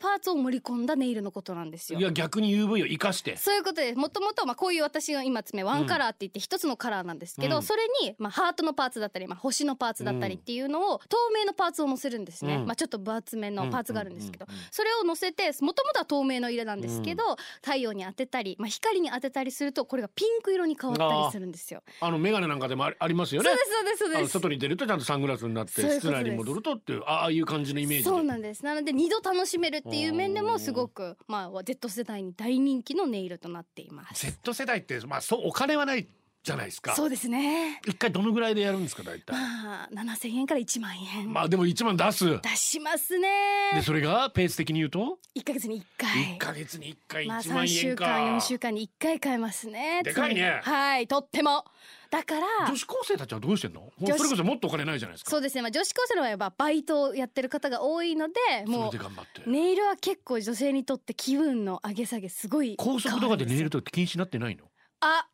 [0.00, 1.98] パーツを盛り込んだネイルのことなんですよ。
[1.98, 3.36] いや逆に UV を生かして。
[3.36, 3.98] そういうことです。
[3.98, 7.62] もともとまあこういう私が今爪ワンカラーって言って一つのカラーなんですけど、うん。
[7.62, 12.66] それにまあハートのパーツだったり、まあ、星のパーツだったりっていうのを透明のパーツを乗せるんですね、うん。
[12.66, 14.72] まあちょっと分厚めのパーツがあるんですけど、うんうんうんうん。
[14.72, 21.82] それを乗せてもともとは透明の色なんですけど、太陽に当てたり、まあ、光に当てたりするとこれがピンク色に変わったりするんですよ。
[22.00, 23.48] あのメガネなんかでもありありますよね。
[23.48, 24.32] そうですそうですそうです。
[24.32, 26.20] 外に出るとちゃんとサングラスになってそういうことです。
[26.20, 28.10] 室内に戻るとっていうああいう感じのイメージで。
[28.10, 28.64] そうなんです。
[28.64, 34.26] なので二度楽しめるっていう面でもすごくまあ Z 世代に大人気のネイルとなっています。
[34.26, 36.06] Z 世代ってまあそうお金はない
[36.46, 36.94] じゃないですか。
[36.94, 37.80] そうですね。
[37.88, 39.32] 一回どのぐらいでやるんですか大体？
[39.32, 42.40] まあ七千円から一万円、まあでも1万出す。
[42.40, 43.72] 出しますね。
[43.74, 45.18] でそれがペース的に言うと？
[45.34, 46.08] 一ヶ月に一回。
[46.08, 50.02] 1ヶ月に1回まあ1万三週円か、間四週間に一回買えますね。
[50.04, 50.60] でかいね。
[50.62, 51.64] はいとっても。
[52.08, 53.92] だから女子高生たちはどうしてんの？
[53.98, 55.30] それこそもっとお金ないじゃないですか。
[55.32, 55.62] そうですね。
[55.62, 58.34] まあ女子高生の場合はバイトをやってる方が多いので
[58.68, 59.42] もそれで頑張って。
[59.44, 64.66] うネイルは結構女性にとって気分の上げ下げすごい高速とかでネイルととか禁止になってないの？
[65.00, 65.26] あ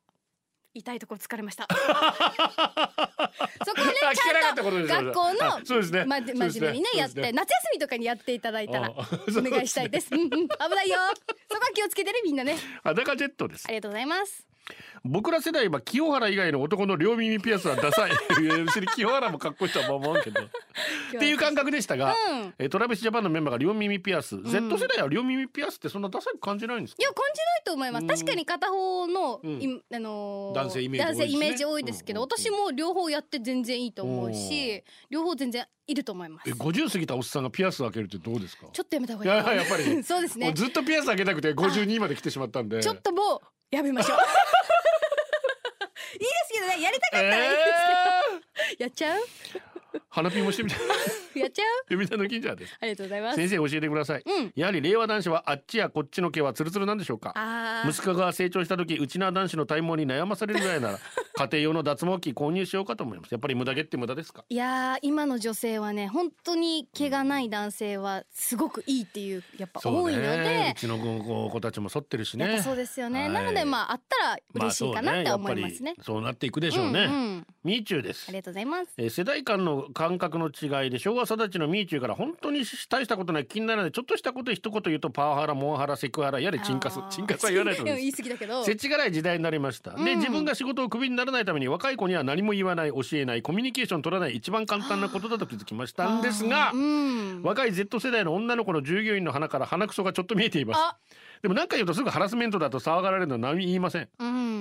[0.75, 1.67] 痛いところ疲れました。
[3.65, 6.05] そこをねちゃんと学校のあそうですね。
[6.05, 6.91] ま真面目にね。
[6.97, 8.91] やって夏休みとかにやっていただいたらあ
[9.39, 10.09] お願いしたいです。
[10.13, 10.29] うんうん。
[10.29, 10.39] 危
[10.71, 10.99] ないよ。
[11.51, 12.57] そこは気をつけてねみんなね。
[12.83, 13.67] 裸ジェットです。
[13.67, 14.52] ありがとうございます
[15.05, 18.13] 僕ら世代は清原以外の男の両耳ピアスはダサい。
[18.65, 20.41] 別に清原もかっこいいとは思うけど。
[20.43, 20.47] っ
[21.19, 22.55] ていう感覚でしたが、うん。
[22.59, 27.03] えートラビスジャパンのメンバーが両耳ピアス、Z 世代は両耳ピアスってそんなダサく感じないんですか？
[27.03, 28.03] いや感じないと思います。
[28.03, 28.09] うん。
[28.09, 29.61] 確かに片方の、うん。
[29.61, 31.27] いあのー男性イメージ多いですね。
[31.27, 32.25] 男性イメージ多いですけど、うん。
[32.25, 36.49] うんうん私も両方やって全然いいと思うし両方全然いると思います。
[36.49, 38.67] え50過ぎたおっさんがピアス開けるってどうですか？
[38.73, 40.47] ちょっとやめた方いがいいやいややっぱり そうですね。
[40.47, 42.81] もうずっとピアス開けたくて52まで来てしまったんで。
[42.81, 44.19] ちょっともうやめましょう。
[46.13, 47.63] いいですけどねやりたかったらいいです
[48.77, 49.21] けど、やっちゃう？
[49.21, 49.72] えー
[50.09, 50.79] 花ピンもしてみたい。
[51.41, 51.67] やっちゃう？
[51.89, 52.77] 読谷の金者です。
[52.81, 53.37] ありがとうございます。
[53.37, 54.53] 先生教えてください、うん。
[54.55, 57.35] やはり令和男子はあっちやこっちの毛はツルツルなんでしょうか？
[57.89, 60.99] 息子が成長した時うちな男子の体毛に悩まされるぐらいなら
[61.37, 63.33] 家庭用の脱毛器購入しようかと思います。
[63.33, 64.45] やっぱり無駄毛って無駄ですか？
[64.49, 72.47] いやー今の女性はね本当に毛がない男性はすごくいいっていうやっぱ多いのでうちの子子たちも剃ってるしね。
[72.47, 73.31] やっぱそうですよね、はい。
[73.31, 77.47] なのでまああったら嬉しいかなって思いますね,、まあそうやっぱりそうなっていくでしょうね、うんうん。
[77.65, 78.27] ミーチューです。
[78.29, 78.93] ありがとうございます。
[78.99, 88.17] えー世代間の感覚の違いで昭和育ちのミーチューから本当に大したことない気にならないちょっとしたこと一言言うとパワハラモンハラセクハラやれチンカスチンカスは言わないと思いいます。
[88.17, 88.65] 過ぎだけど。
[88.65, 90.19] 世知辛い時代になりました、でうん。
[90.19, 96.73] 自分が仕事をクビにならないために若い子には何も言わない教えないコミュニケーション取らない一番簡単なことだと気づきましたんですが
[97.43, 100.79] 若い Z 世代の女の子の従業員の鼻から鼻くそがちょっと見えています。
[100.79, 100.97] あ
[101.43, 104.09] でも何か言うとすぐハラスメントだと騒がれるのは何も言いません。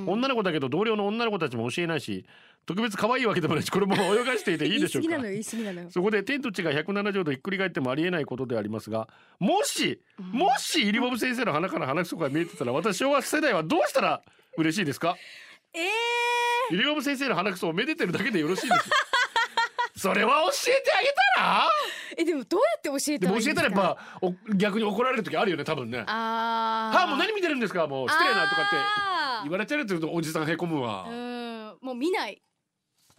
[0.07, 2.25] 女の子だけど同僚の女の子たちも教えないし
[2.65, 5.03] 特別可愛いわけでもないしこれも泳がしていていいでしょう
[5.91, 9.07] そこで天と地が170度ひっくり返ってもありえないことでありますが
[9.39, 14.21] もし、もしイリボブ先生の鼻から鼻くそが見えてたら私昭和世代はどうしたら
[14.57, 15.17] 嬉しいですか？
[15.73, 15.89] ええ
[16.71, 18.89] イリボブ先生の鼻くそをめでてるだけでよろしいです。
[19.97, 21.69] それは教えてあげたら？
[22.17, 26.03] えでもどうやって教えたら教えたらやっぱお逆に怒られる時あるよね多分ね。
[26.07, 27.87] あーはあもう何見てるんですか？
[27.87, 29.43] もう失礼なとかってあー。
[29.43, 31.77] 言われてるって言うとおじさんへこむわ、うん。
[31.81, 32.41] もう見ない、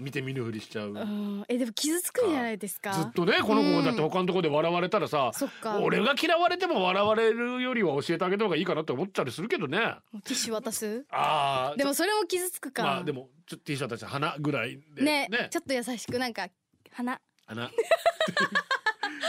[0.03, 2.93] 見て見ぬふりしちゃう、うん、えでも傷つくんじゃないですか？
[2.93, 5.81] ずっとねこの子がだって他のところで笑われたらさ、そっか。
[5.81, 9.79] 俺が嫌われても笑われるよりは教えてあげた方がいいかなって思ったりするけどね。
[10.25, 11.07] ティッシュ渡す？
[11.11, 15.29] ああでもそれも傷つくか、まあでもちょっと T シャツたち鼻ぐらいでね。
[15.31, 16.49] ねちょっと優しくなんか
[16.91, 17.21] 鼻？
[17.47, 17.71] 鼻。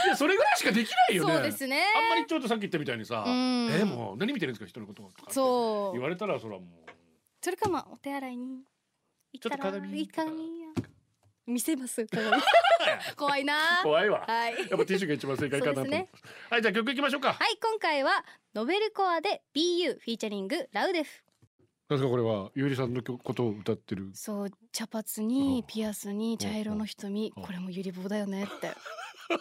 [0.04, 1.32] いやそれぐらいしかできないよね。
[1.34, 1.82] そうですね。
[1.96, 4.66] あんまりちょっとさっき言ったみたいにさ「うんえもう何見てるんですか？
[4.66, 5.92] 人のこと」とかそう。
[5.94, 6.90] 言われたらそれはもう。
[7.40, 8.62] それかまあお手洗いに
[9.40, 10.64] ちょっと鏡鏡
[11.46, 12.42] 見せます 鏡。
[13.16, 14.24] 怖いな怖いわ。
[14.26, 14.52] はい。
[14.52, 15.88] やっぱティッシュが一番正解かなとはい
[16.62, 17.34] じゃあ曲いきましょうか。
[17.34, 21.22] はい今回はノベルコアで BU フィーチャリングラウデフ。
[21.90, 24.10] なんかこれはゆうりさんの曲ことを歌ってる。
[24.14, 27.32] そう茶髪にピアスに茶色の瞳。
[27.36, 28.72] うんこれもゆり棒だよねって。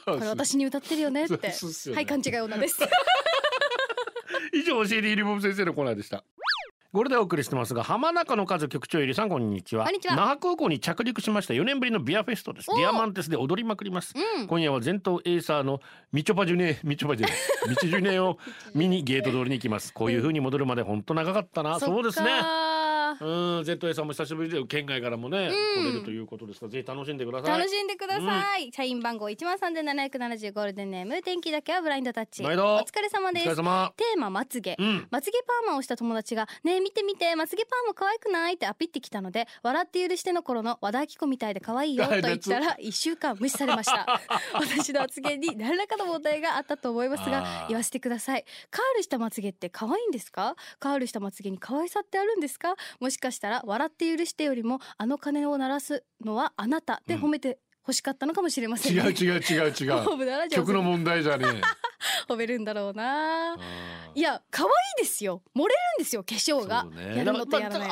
[0.06, 1.54] これ私に歌ってるよねって。
[1.94, 2.80] はい勘違い女です。
[4.54, 6.24] 以上教えているボブ先生のコーナーでした
[6.94, 9.86] ゴールでお送りしてますが浜中の数局長ゆりさんこんにちは。
[9.86, 10.16] こんにちは。
[10.16, 12.68] 那覇空港に着陸しました4年ぶりのビアフェストです。
[12.68, 14.46] ディアマンテスで踊りまくります、うん。
[14.46, 17.34] 今夜は全頭エーサーのみちょぱジュネみちょぱジュネ
[17.68, 18.38] みちジュネを
[18.76, 19.92] 見にゲート通りに行きます。
[19.92, 21.80] こういう風に戻るまで本当長かったな。
[21.80, 22.30] そうですね
[23.19, 25.84] うん、ゼット A さんも久しぶりで県外からもね、うん。
[25.84, 27.60] 来れるということですから、ぜひ楽しんでください。
[27.60, 32.43] 楽しんでください、社員番号一万三千七百七十ゴールデンネーム天気だけはブラインドタッチ。
[32.43, 32.49] お疲
[33.02, 33.45] れ様おです。
[33.47, 33.93] 疲れ様。
[33.97, 35.08] テーマまつげ、うん。
[35.12, 44.21] まつげパーマをした友達が「ねえ見て見てまつげパーマ可愛くない?」ってアピってきたので「笑って許して」の頃の和田アキ子みたいで可愛いよと言ったら1週間無視されました。
[44.54, 47.67] 私の発言に何らかの問題があったと思いますあがー。
[47.69, 48.45] 言わせてください。
[48.69, 50.56] カールしたまつげって可愛いんですか？
[50.80, 52.76] カールしたまつげに可愛さってあるんですか？
[53.04, 59.04] もしかしたら笑って許してよりもあの鐘を鳴らすのはあなたで褒めて欲しかったのかもしれません、ね。
[59.04, 59.42] 違う違う違う違
[59.92, 60.50] 褒う。
[60.50, 61.62] 曲の問題じゃねえ。
[62.32, 63.58] 褒めるんだろうな。
[64.16, 65.42] いや可愛いですよ。
[65.54, 67.26] 漏れるんですよ化粧が、ね。
[67.26, 67.34] ま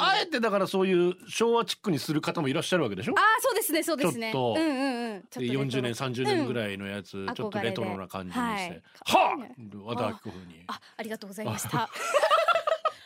[0.02, 3.14] ああえてだからそういう昭和チックにする方もいらっしゃるわけでしょ？
[3.18, 4.32] ああそうですねそうですね。
[4.32, 4.62] ちょっと。
[4.62, 5.22] うんうんうん。
[5.24, 8.82] ちょっとでレトロ40年30年ぐらいのやつ、んちょっとレトロな感じにして、はい。
[9.04, 10.64] はねあ和田アキ子風に。
[10.68, 11.90] あありがとうございました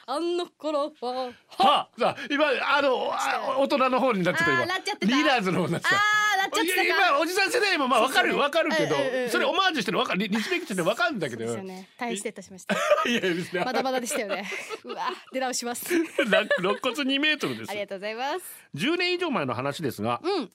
[0.07, 1.13] あの頃は。
[1.17, 5.15] はあさあ今あのあ大人の方になってた今あーなっちゃってた。
[5.15, 5.95] リーダーズの方になってた。
[5.95, 7.09] あーなっちゃってたか。
[7.09, 9.29] 今おじさん世代もまあわかるわかるけどうんうんうん。
[9.29, 11.45] それオマージュしてるわかるリリスペクトしてるわかるんだけど。
[11.47, 11.89] そうですよね。
[11.97, 12.75] 大変失礼いたしました
[13.09, 14.45] いや別にまだまだでしたよね。
[14.83, 15.85] うわ出直します。
[16.29, 18.45] な肋骨2メートルですありがとうございます。
[18.75, 20.51] 10年以上前の話ですがうん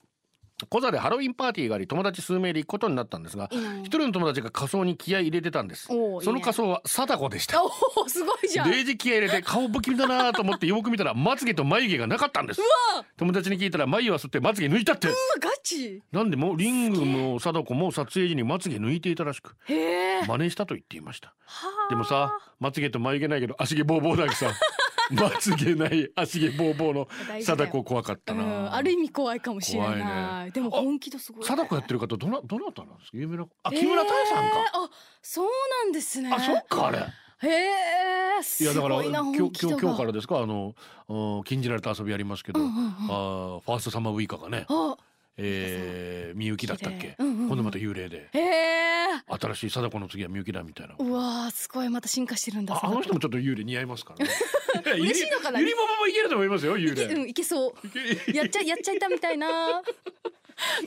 [0.69, 3.79] 小座でハロウィンパーティーがあり友達数名で行くことになったんですがいいな。
[3.79, 5.87] 一人の友達が仮装に気合い入れてたんです。
[5.87, 5.93] そ
[6.31, 7.63] の仮装は貞子でした。
[7.63, 8.71] おおすごいじゃん。
[8.71, 12.61] デージ気合い入れて顔不気味だなと思ってよく見たらまつげと眉毛がなかったんです。
[13.17, 15.07] 友達に聞いたら眉は吸ってまつげ抜いたって。
[15.07, 16.01] うわガチ。
[16.11, 20.23] なんでもリングも貞子も撮影時にまつげ抜いていたらしくへえ。
[20.27, 21.33] 真似したと言っていました。
[21.45, 21.89] はあ。
[21.89, 24.51] でもさまつげと眉毛ないけど足毛ボーボーだけさ
[25.11, 27.07] まつげない足毛ボーボーの
[27.43, 29.89] 貞子怖かったうなんある意味怖いかもしれない。
[29.89, 30.51] 怖いね。
[30.51, 31.41] でも本気度すごい。
[31.41, 33.17] ね貞子やってる方どなどなたなんですか？
[33.17, 34.89] 有名なあえー木村多江さんか、あ
[35.21, 35.45] そう
[35.85, 36.31] なんですね。
[36.33, 36.99] あそっかあれ。
[36.99, 37.47] へ
[38.37, 40.39] えいすやだからごいな今日今日今日からですか？
[40.39, 40.75] あの
[41.09, 42.85] うん禁じられた遊びやりますけど、うんうんうん。
[42.85, 44.65] あーファーストサマーウイカがね。
[44.69, 44.97] あ
[45.37, 47.47] えー、みゆきだったっけ、うんうんうん。
[47.47, 48.29] 今度また幽霊で。
[48.33, 48.91] へえ
[49.27, 50.95] 新しい貞子の次はみゆきだみたいな。
[50.97, 51.89] うわーすごい。
[51.89, 54.31] また進化してるんだああの人もちょっっと幽霊似合いますからね。
[54.99, 55.59] 嬉しいのかな？
[55.59, 57.05] ゆりゆりもいけると思いますよ幽霊。
[57.15, 58.35] うんいけそう。
[58.35, 59.81] やっちゃやっちゃいたみたいな。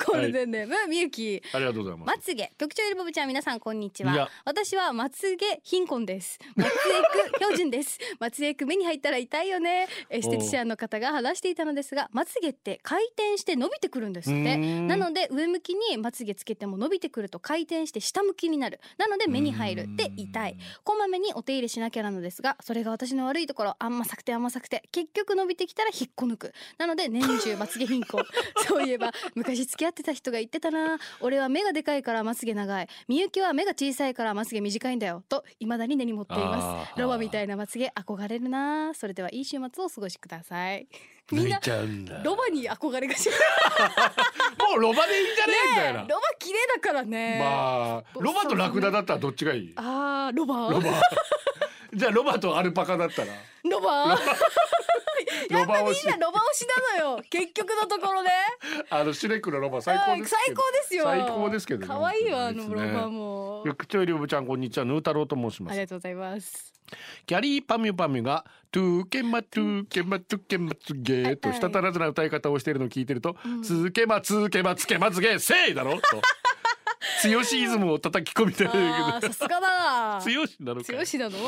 [0.07, 1.42] ゴールデンネームみゆき。
[1.52, 2.16] ありがとうございます。
[2.16, 2.52] まつげ。
[2.59, 4.28] 局長ゆりぼぶちゃん皆さんこんにちは。
[4.44, 6.38] 私はまつげ貧困です。
[6.54, 7.98] まつげく標準です。
[8.20, 9.88] まつげく目に入ったら痛いよね。
[10.11, 18.80] エステティシャンの方が話していたのですがまつげって回転して伸びてくるんですっうてなので上向きにまつげつけても伸びてくると回転して下向きになる。
[18.98, 19.96] なので目に入る。
[19.96, 20.57] で痛い。
[20.85, 26.52] こまめにお手入れしなきゃなのですがそれが私の悪いところあんまさくてあんまさくて結局伸びてきたら引っこ抜く。
[26.78, 28.22] なので年中まつげ貧困。
[28.66, 30.98] そういえば昔付き合ってた人が言ってたな。
[31.20, 32.88] 俺は目がでかいからまつげ長い。
[33.09, 35.22] みゆきは目が小さいからまつげ短いんだよ。
[35.28, 37.00] と未だに根に持っています。
[37.00, 38.94] ロバみたいなまつげ憧れるな。
[38.94, 40.87] それではいい週末をお過ごしください
[41.32, 42.22] みんなちゃうんだ。
[42.22, 43.30] ロバに憧れがち。
[43.30, 43.34] も
[44.76, 46.00] うロバでいいんじゃねえみたいな。
[46.02, 47.38] ロバ綺麗だからね。
[47.40, 49.72] まあロバとラクダだったらどっちがいい？
[49.76, 50.68] あーロバ？
[50.70, 50.90] ロバ。
[51.94, 53.32] じゃあロバとアルパカだったら？
[53.64, 54.18] ロバ？
[55.50, 56.66] やっぱみんなロバ推し。
[56.98, 57.22] なのよ。
[57.30, 58.30] 結局のところね
[58.90, 61.04] あのシュレックのロバ最高です最高ですよ。
[61.04, 61.87] 最高ですけどね。
[61.87, 62.96] 可愛いわあのロ本当にね。
[62.98, 63.62] バも。
[63.66, 64.84] 局長りょぶちゃんこんにちは。
[64.84, 65.72] ヌー太郎と申します。
[65.72, 66.73] ありがとうございます
[67.27, 75.92] キャリーパミュパミュがトゥーケマトゥーケマトゥケマツゲーとしたたらずな歌い方をしているのを聞いてると、つけまつけまつけまつげせいだろ？
[75.92, 76.01] と
[77.22, 80.14] 強しイズムを叩き込みたいあーさすがだ。
[80.16, 80.85] な強しなのか。
[80.87, 81.38] 強しなの？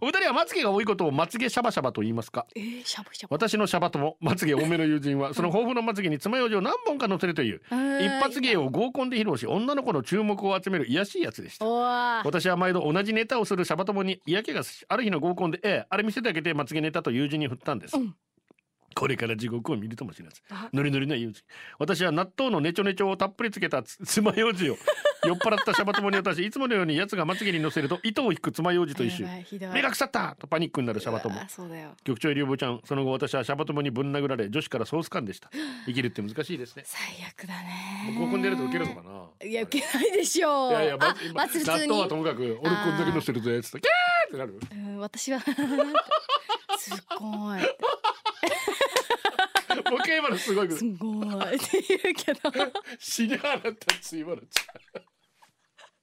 [0.00, 2.46] お二人はまつげが多いことをまつげシャバシャバと言いますか。
[2.54, 7.60] えー、しゃぶしゃぶ私のシャバ友まつげ多めの友人はその豊富なまつげに爪楊枝を何本か乗せるという
[8.00, 11.64] 一発芸を合コンで披露し女の子の注目を集める癒やしいやつでした。
[11.66, 18.14] 私は毎度同じネタをするシャバ友に嫌気がある日の合コンで「ええあれ見せてあげてまつげネタ」と友人に振ったんです、うん
[18.96, 21.42] これから地獄を見るともしれずあノリノリな友人
[21.78, 24.76] 私は納豆のネチョネチョをたっぷりつけたつ 爪楊枝を
[25.26, 29.26] 酔っ払ったシャバ友に渡しいつものように奴がまつげに乗せると糸を引く爪楊枝と一緒。
[29.72, 31.90] 目が腐ったとパニックになるシャバ友うわそうだよ。
[32.04, 35.50] 局長入りおぼちゃんその後私はシャバ友にぶん殴られ女子からソース感でした。
[35.86, 36.84] 生きるって難しいですね。
[36.86, 38.14] 最悪だね。
[38.18, 39.02] 合コンでやると受けるのか
[39.42, 39.48] な？
[39.48, 40.70] いや受けないでしょう。
[40.70, 44.60] いやいやまあまず普通納豆はとにもかく俺こんだけ乗せるぜっつってキャーってなる。
[44.72, 45.40] うん私は
[46.78, 47.28] すっごい。
[47.28, 47.56] も
[49.94, 51.54] う一回今のすごいすごい。
[51.54, 52.40] って言うけど。
[52.98, 54.16] 死に払ったつ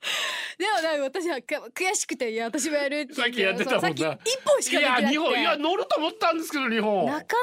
[0.59, 3.87] 今のなんか私はか悔しくていや私もやるって言さっきやってたもんな。
[3.87, 5.09] さっき一本しいやかできなくて。
[5.11, 7.05] 日本いや乗ると思ったんですけど日本。
[7.05, 7.33] なかなか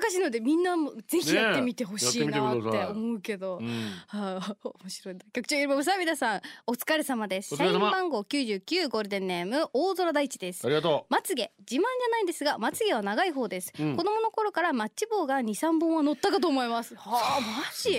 [0.00, 3.90] 難しいのでみんなもぜひやってみてほしいなって思うけど、うん。
[4.08, 5.14] はあ、面白い。
[5.14, 7.56] な局長ゆりぼぶさん皆さんお疲れ様です。
[7.56, 10.66] 社員番号99ゴールデンネーム大空大地です。
[10.66, 13.96] ありがとまつげ自慢じゃないんですがまつげは長い方です、うん。
[13.96, 16.94] 子供の頃からマッチ棒が23本は乗ったかと思います。
[16.94, 17.98] はあマジ？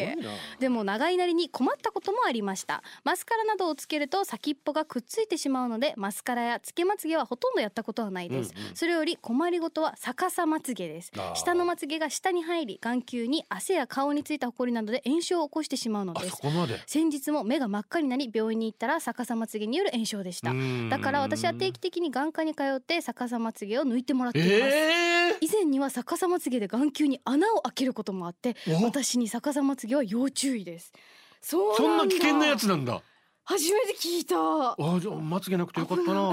[0.60, 2.84] でも長いなりに困ったこともありました。
[3.04, 8.76] マスカラなどをつけると先っぽがくっついてしまうのでマスカラやつけまつげはほとんどやったことはないです、うんうん。
[8.76, 11.12] それより困りごとは逆さまつげです。
[11.36, 16.38] 下のまつげが下に入り眼球に汗や顔についたホコリなどで炎症を起こしてしまうのあです。
[16.38, 16.80] そこまで。
[16.88, 20.54] 先日も目が真っ赤になり病院に行ったら逆さまつげによる炎症でした。
[20.90, 30.94] だから私は定期的に眼科に通って逆さまつげを抜いてもらっています、え以前には逆さまつげで眼球に穴を開けることもあってお私に逆さまつげは要注意です。
[31.42, 33.02] そんな危険なやつなんだ
[33.44, 34.36] 初めて聞いた。
[34.38, 36.32] あじゃあまつげなくてよかったな。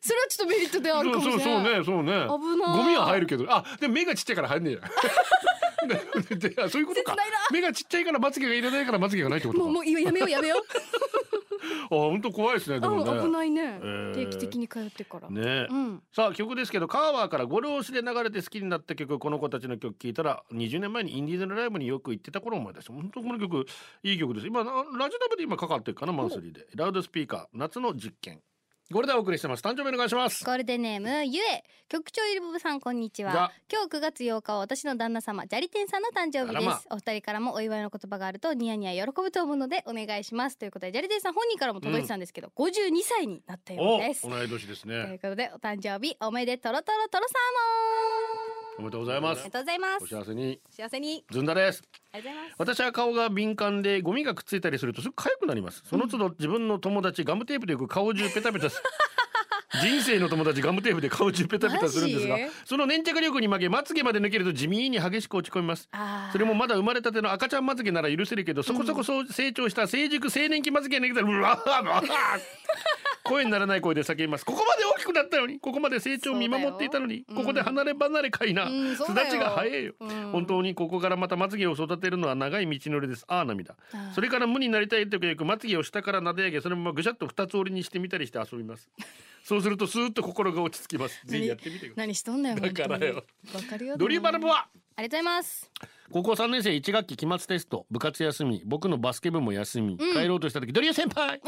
[0.00, 2.12] それはちょっとメリットであるかもしれないそうねそうね。
[2.12, 2.76] 危ない。
[2.78, 3.44] ゴミは入るけど。
[3.48, 4.80] あでも目がちっちゃいから入んねえや。
[6.36, 7.16] であそういうことか。
[7.52, 9.64] 目がちっちゃいからまつげがいらないからまつげがないってことか。
[9.64, 10.60] もうもうやめようやめよう。
[10.60, 11.29] あ
[11.88, 13.10] 本当怖いですねでもね。
[13.10, 14.14] あ危ないね、えー。
[14.14, 15.66] 定期的に通ってから、ね。
[15.70, 16.02] うん。
[16.12, 23.66] さあ曲ですけどカーバーからゴル押しで流れて好きになった曲この子たちの曲聴いたら20年前にインディーズのライブによく行ってた頃を思い出した本当この曲
[24.02, 24.46] いい曲です。
[24.46, 26.66] 今なラジオダブで今かかってるかなマンスリーで。
[26.74, 28.40] ラウドスピーカー夏の実験
[28.92, 29.62] これでお送りしてます。
[29.62, 30.44] 誕生日お願いします。
[30.44, 31.62] ゴールデンネームゆえ。
[31.88, 33.52] 局長ゆりぼぶさんこんにちは。
[33.70, 40.58] 今日9月8日は私の旦那様ジャリテンさんの誕生日であらますお二人からもお祝いの言葉があるとニヤニヤ喜ぶと思うのでお願いします。
[40.58, 44.28] ということでジャリテンさん本人からも届いてたんですけど、52歳になったよおうです。
[44.28, 47.34] 同い年ですといねうことでお誕生日おめでとろとろとろさ
[48.80, 49.40] おめでとうございます。
[49.40, 50.60] ありがとうございまおす幸せに。
[50.70, 51.24] 幸せに。
[51.30, 51.82] ずんだです。
[52.12, 52.54] ありがとうございます。
[52.58, 55.82] 私は顔が敏感でゴミがくっついたりするとすぐ痒くなります。
[55.84, 58.82] その都度自分の友達ガムテープでよく顔中ペタペタす
[59.82, 65.88] 人生の友達ガムテープで顔中ペタペタするんですがその粘着力に負けまつげまで抜けると地味に激しく落ち込みます。
[66.32, 72.08] それもまだ生まれたての赤ちゃんまつげなら許せるけどそこそこそう成長した成熟青年期まつげが抜けたらうわーうわー
[73.22, 74.44] 声にならない声で叫びます。
[74.44, 79.30] ここまで大きくなったのにここまで成長を見守っていたのにここで離れ離れかいな、うんそうだよ。
[79.30, 80.08] 巣立ちが早いよ、うん。
[80.32, 83.24] 本当にここからまたまつげを育てるのは長い道のりです。
[83.28, 83.76] ああ涙
[84.14, 88.88] それから無になりたい時よくまつげを下から撫で上げそのままぐしゃっと二つ折りにしてみたりして遊びます。
[89.44, 91.20] そ うするとスーッと心が落ち着きます。
[91.24, 92.06] ぜひやってみてください。
[92.06, 93.24] 何しとんだよだからよ。
[93.54, 94.68] わかるよドリーバルブは？
[94.96, 95.70] ありがとうございます。
[96.12, 97.86] 高校3年生1学期期末テスト。
[97.90, 98.62] 部活休み。
[98.66, 100.12] 僕のバスケ部も休み、うん。
[100.12, 101.40] 帰ろうとした時ドリュー先輩。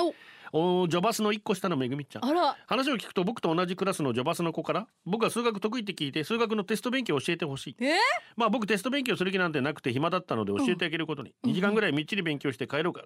[0.52, 0.86] お。
[0.86, 2.22] ジョバスの1個下のめぐみちゃん。
[2.66, 7.76] 話を聞くと僕と同じクラスのジョバスの子から僕は数学得意って聞いて数学のテスト勉強を教えてほしい。
[7.80, 7.96] え？
[8.36, 13.02] まあ僕テスト勉強する気なんてなくて暇だったので教えてあげることに、2時間ぐらいみっちり勉強して帰ろうか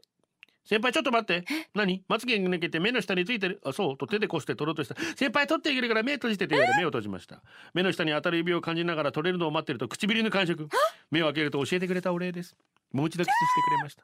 [0.67, 1.45] 先輩ちょっと待って。
[1.75, 2.03] 何？
[2.09, 3.61] まつげが抜けて目の下についてる？
[3.65, 3.97] あそう？
[3.97, 4.97] と手でこして取ろうとした。
[5.17, 7.41] 先輩取ってあげるから目閉じてって言われ目を閉じました。
[7.73, 10.69] 目の下に当たる指を感じながら取れるのを待ってると唇の感触。
[11.11, 12.57] 目を開けると教えてくれたお礼です。
[12.93, 14.03] もう一度キスしてくれました。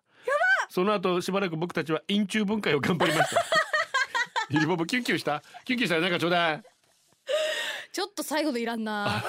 [0.68, 3.44] その後しばらく僕たちは陰中分解を頑張りました。
[4.48, 5.42] ゆりぼぶキュンキュンした？
[5.64, 6.62] キュンキュンしたらなんかちょうだい。
[7.92, 9.22] ちょっと最後のいらんな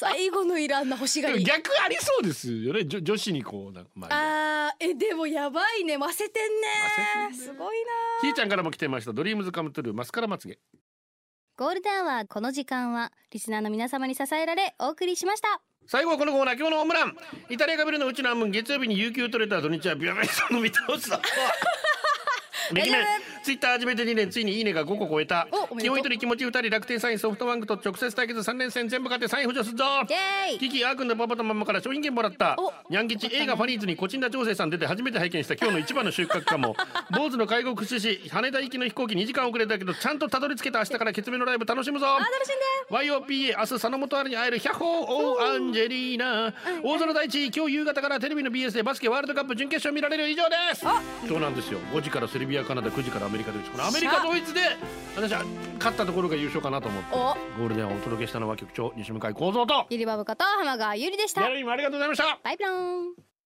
[0.00, 1.42] 最後のいらんな欲しがり。
[1.42, 2.84] 逆ありそうですよね。
[2.84, 5.98] 女女子にこうなんか、まあ、あーえでもやばいね。
[5.98, 6.68] ませてんね。
[7.28, 7.52] ませてんね。
[7.52, 7.90] すごいな。
[8.20, 9.12] ひーちゃんからも来てました。
[9.12, 10.60] ドリームズカムトゥルーマスカラまつげ。
[11.56, 15.60] ゴールデンアワーこの時間はリスナーの皆様に支えられお送りしました。
[15.88, 17.16] 最後はこのコーナー今日のホームラン。
[17.50, 21.20] イタリアがビルのうちの半分月曜日に有給取れた土日はビアベイソンの見倒しだ
[22.70, 23.04] 歴年
[23.48, 25.48] ツイッター始めて2年ついにいいねが5個超えた。
[25.50, 25.96] おおめでとう。
[25.96, 29.84] 基本一人気持ち2人楽天サインソフトバンクと直接対決3連戦全部勝って3位浮上するぞ
[30.58, 32.56] キキアー君のパパとママから商品券もらった。
[32.58, 32.74] お。
[32.90, 36.76] ニャン吉映画ファニーズにコチンダ調整さん出て初めて拝見した今日の一番の収穫かも。
[37.16, 42.06] 坊主の介護を駆使し羽田行きの飛行機2時間遅れたけどちゃんとたどり着けた明日から決めのライブ楽しむぞ。
[42.06, 43.08] あ楽しんで。
[43.10, 46.52] YOPA 明日佐野元春に会えるヒャッホーオーアンジェリーナ。
[46.82, 50.84] 大園大地今日夕方からテレビの BS でバスケワールドカップ準決勝見られる以上です
[51.26, 51.54] そうなん。
[51.54, 54.60] ですよ5時からセルビアカナダ9時からアメリカドイツこのアメリカドイツで
[55.16, 55.44] 私は
[55.78, 57.16] 勝ったところが優勝かなと思ってお。
[57.16, 61.44] ゴールデンをお届けしたのは局長西向井幸三とゆりぼぶこと浜川ゆりでした。
[61.44, 62.38] ありがとうございました。
[62.42, 62.68] バイバイ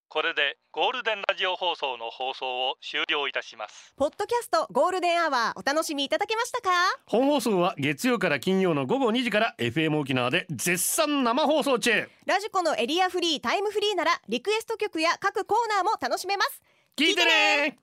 [0.09, 3.95] これでゴールデンラジオ放送の放送を終了いたします。
[3.97, 6.69] ポッドキャストゴールデンアワーお楽しみいただけましたか？
[7.07, 12.11] 本放送は月曜から金曜の午後2時から FM 沖縄で絶賛生放送中。
[12.27, 16.61] ラジコのエリアフリータイムフリーならリクエスト曲や各コーナーも楽しめます。
[16.95, 17.79] 聞いてね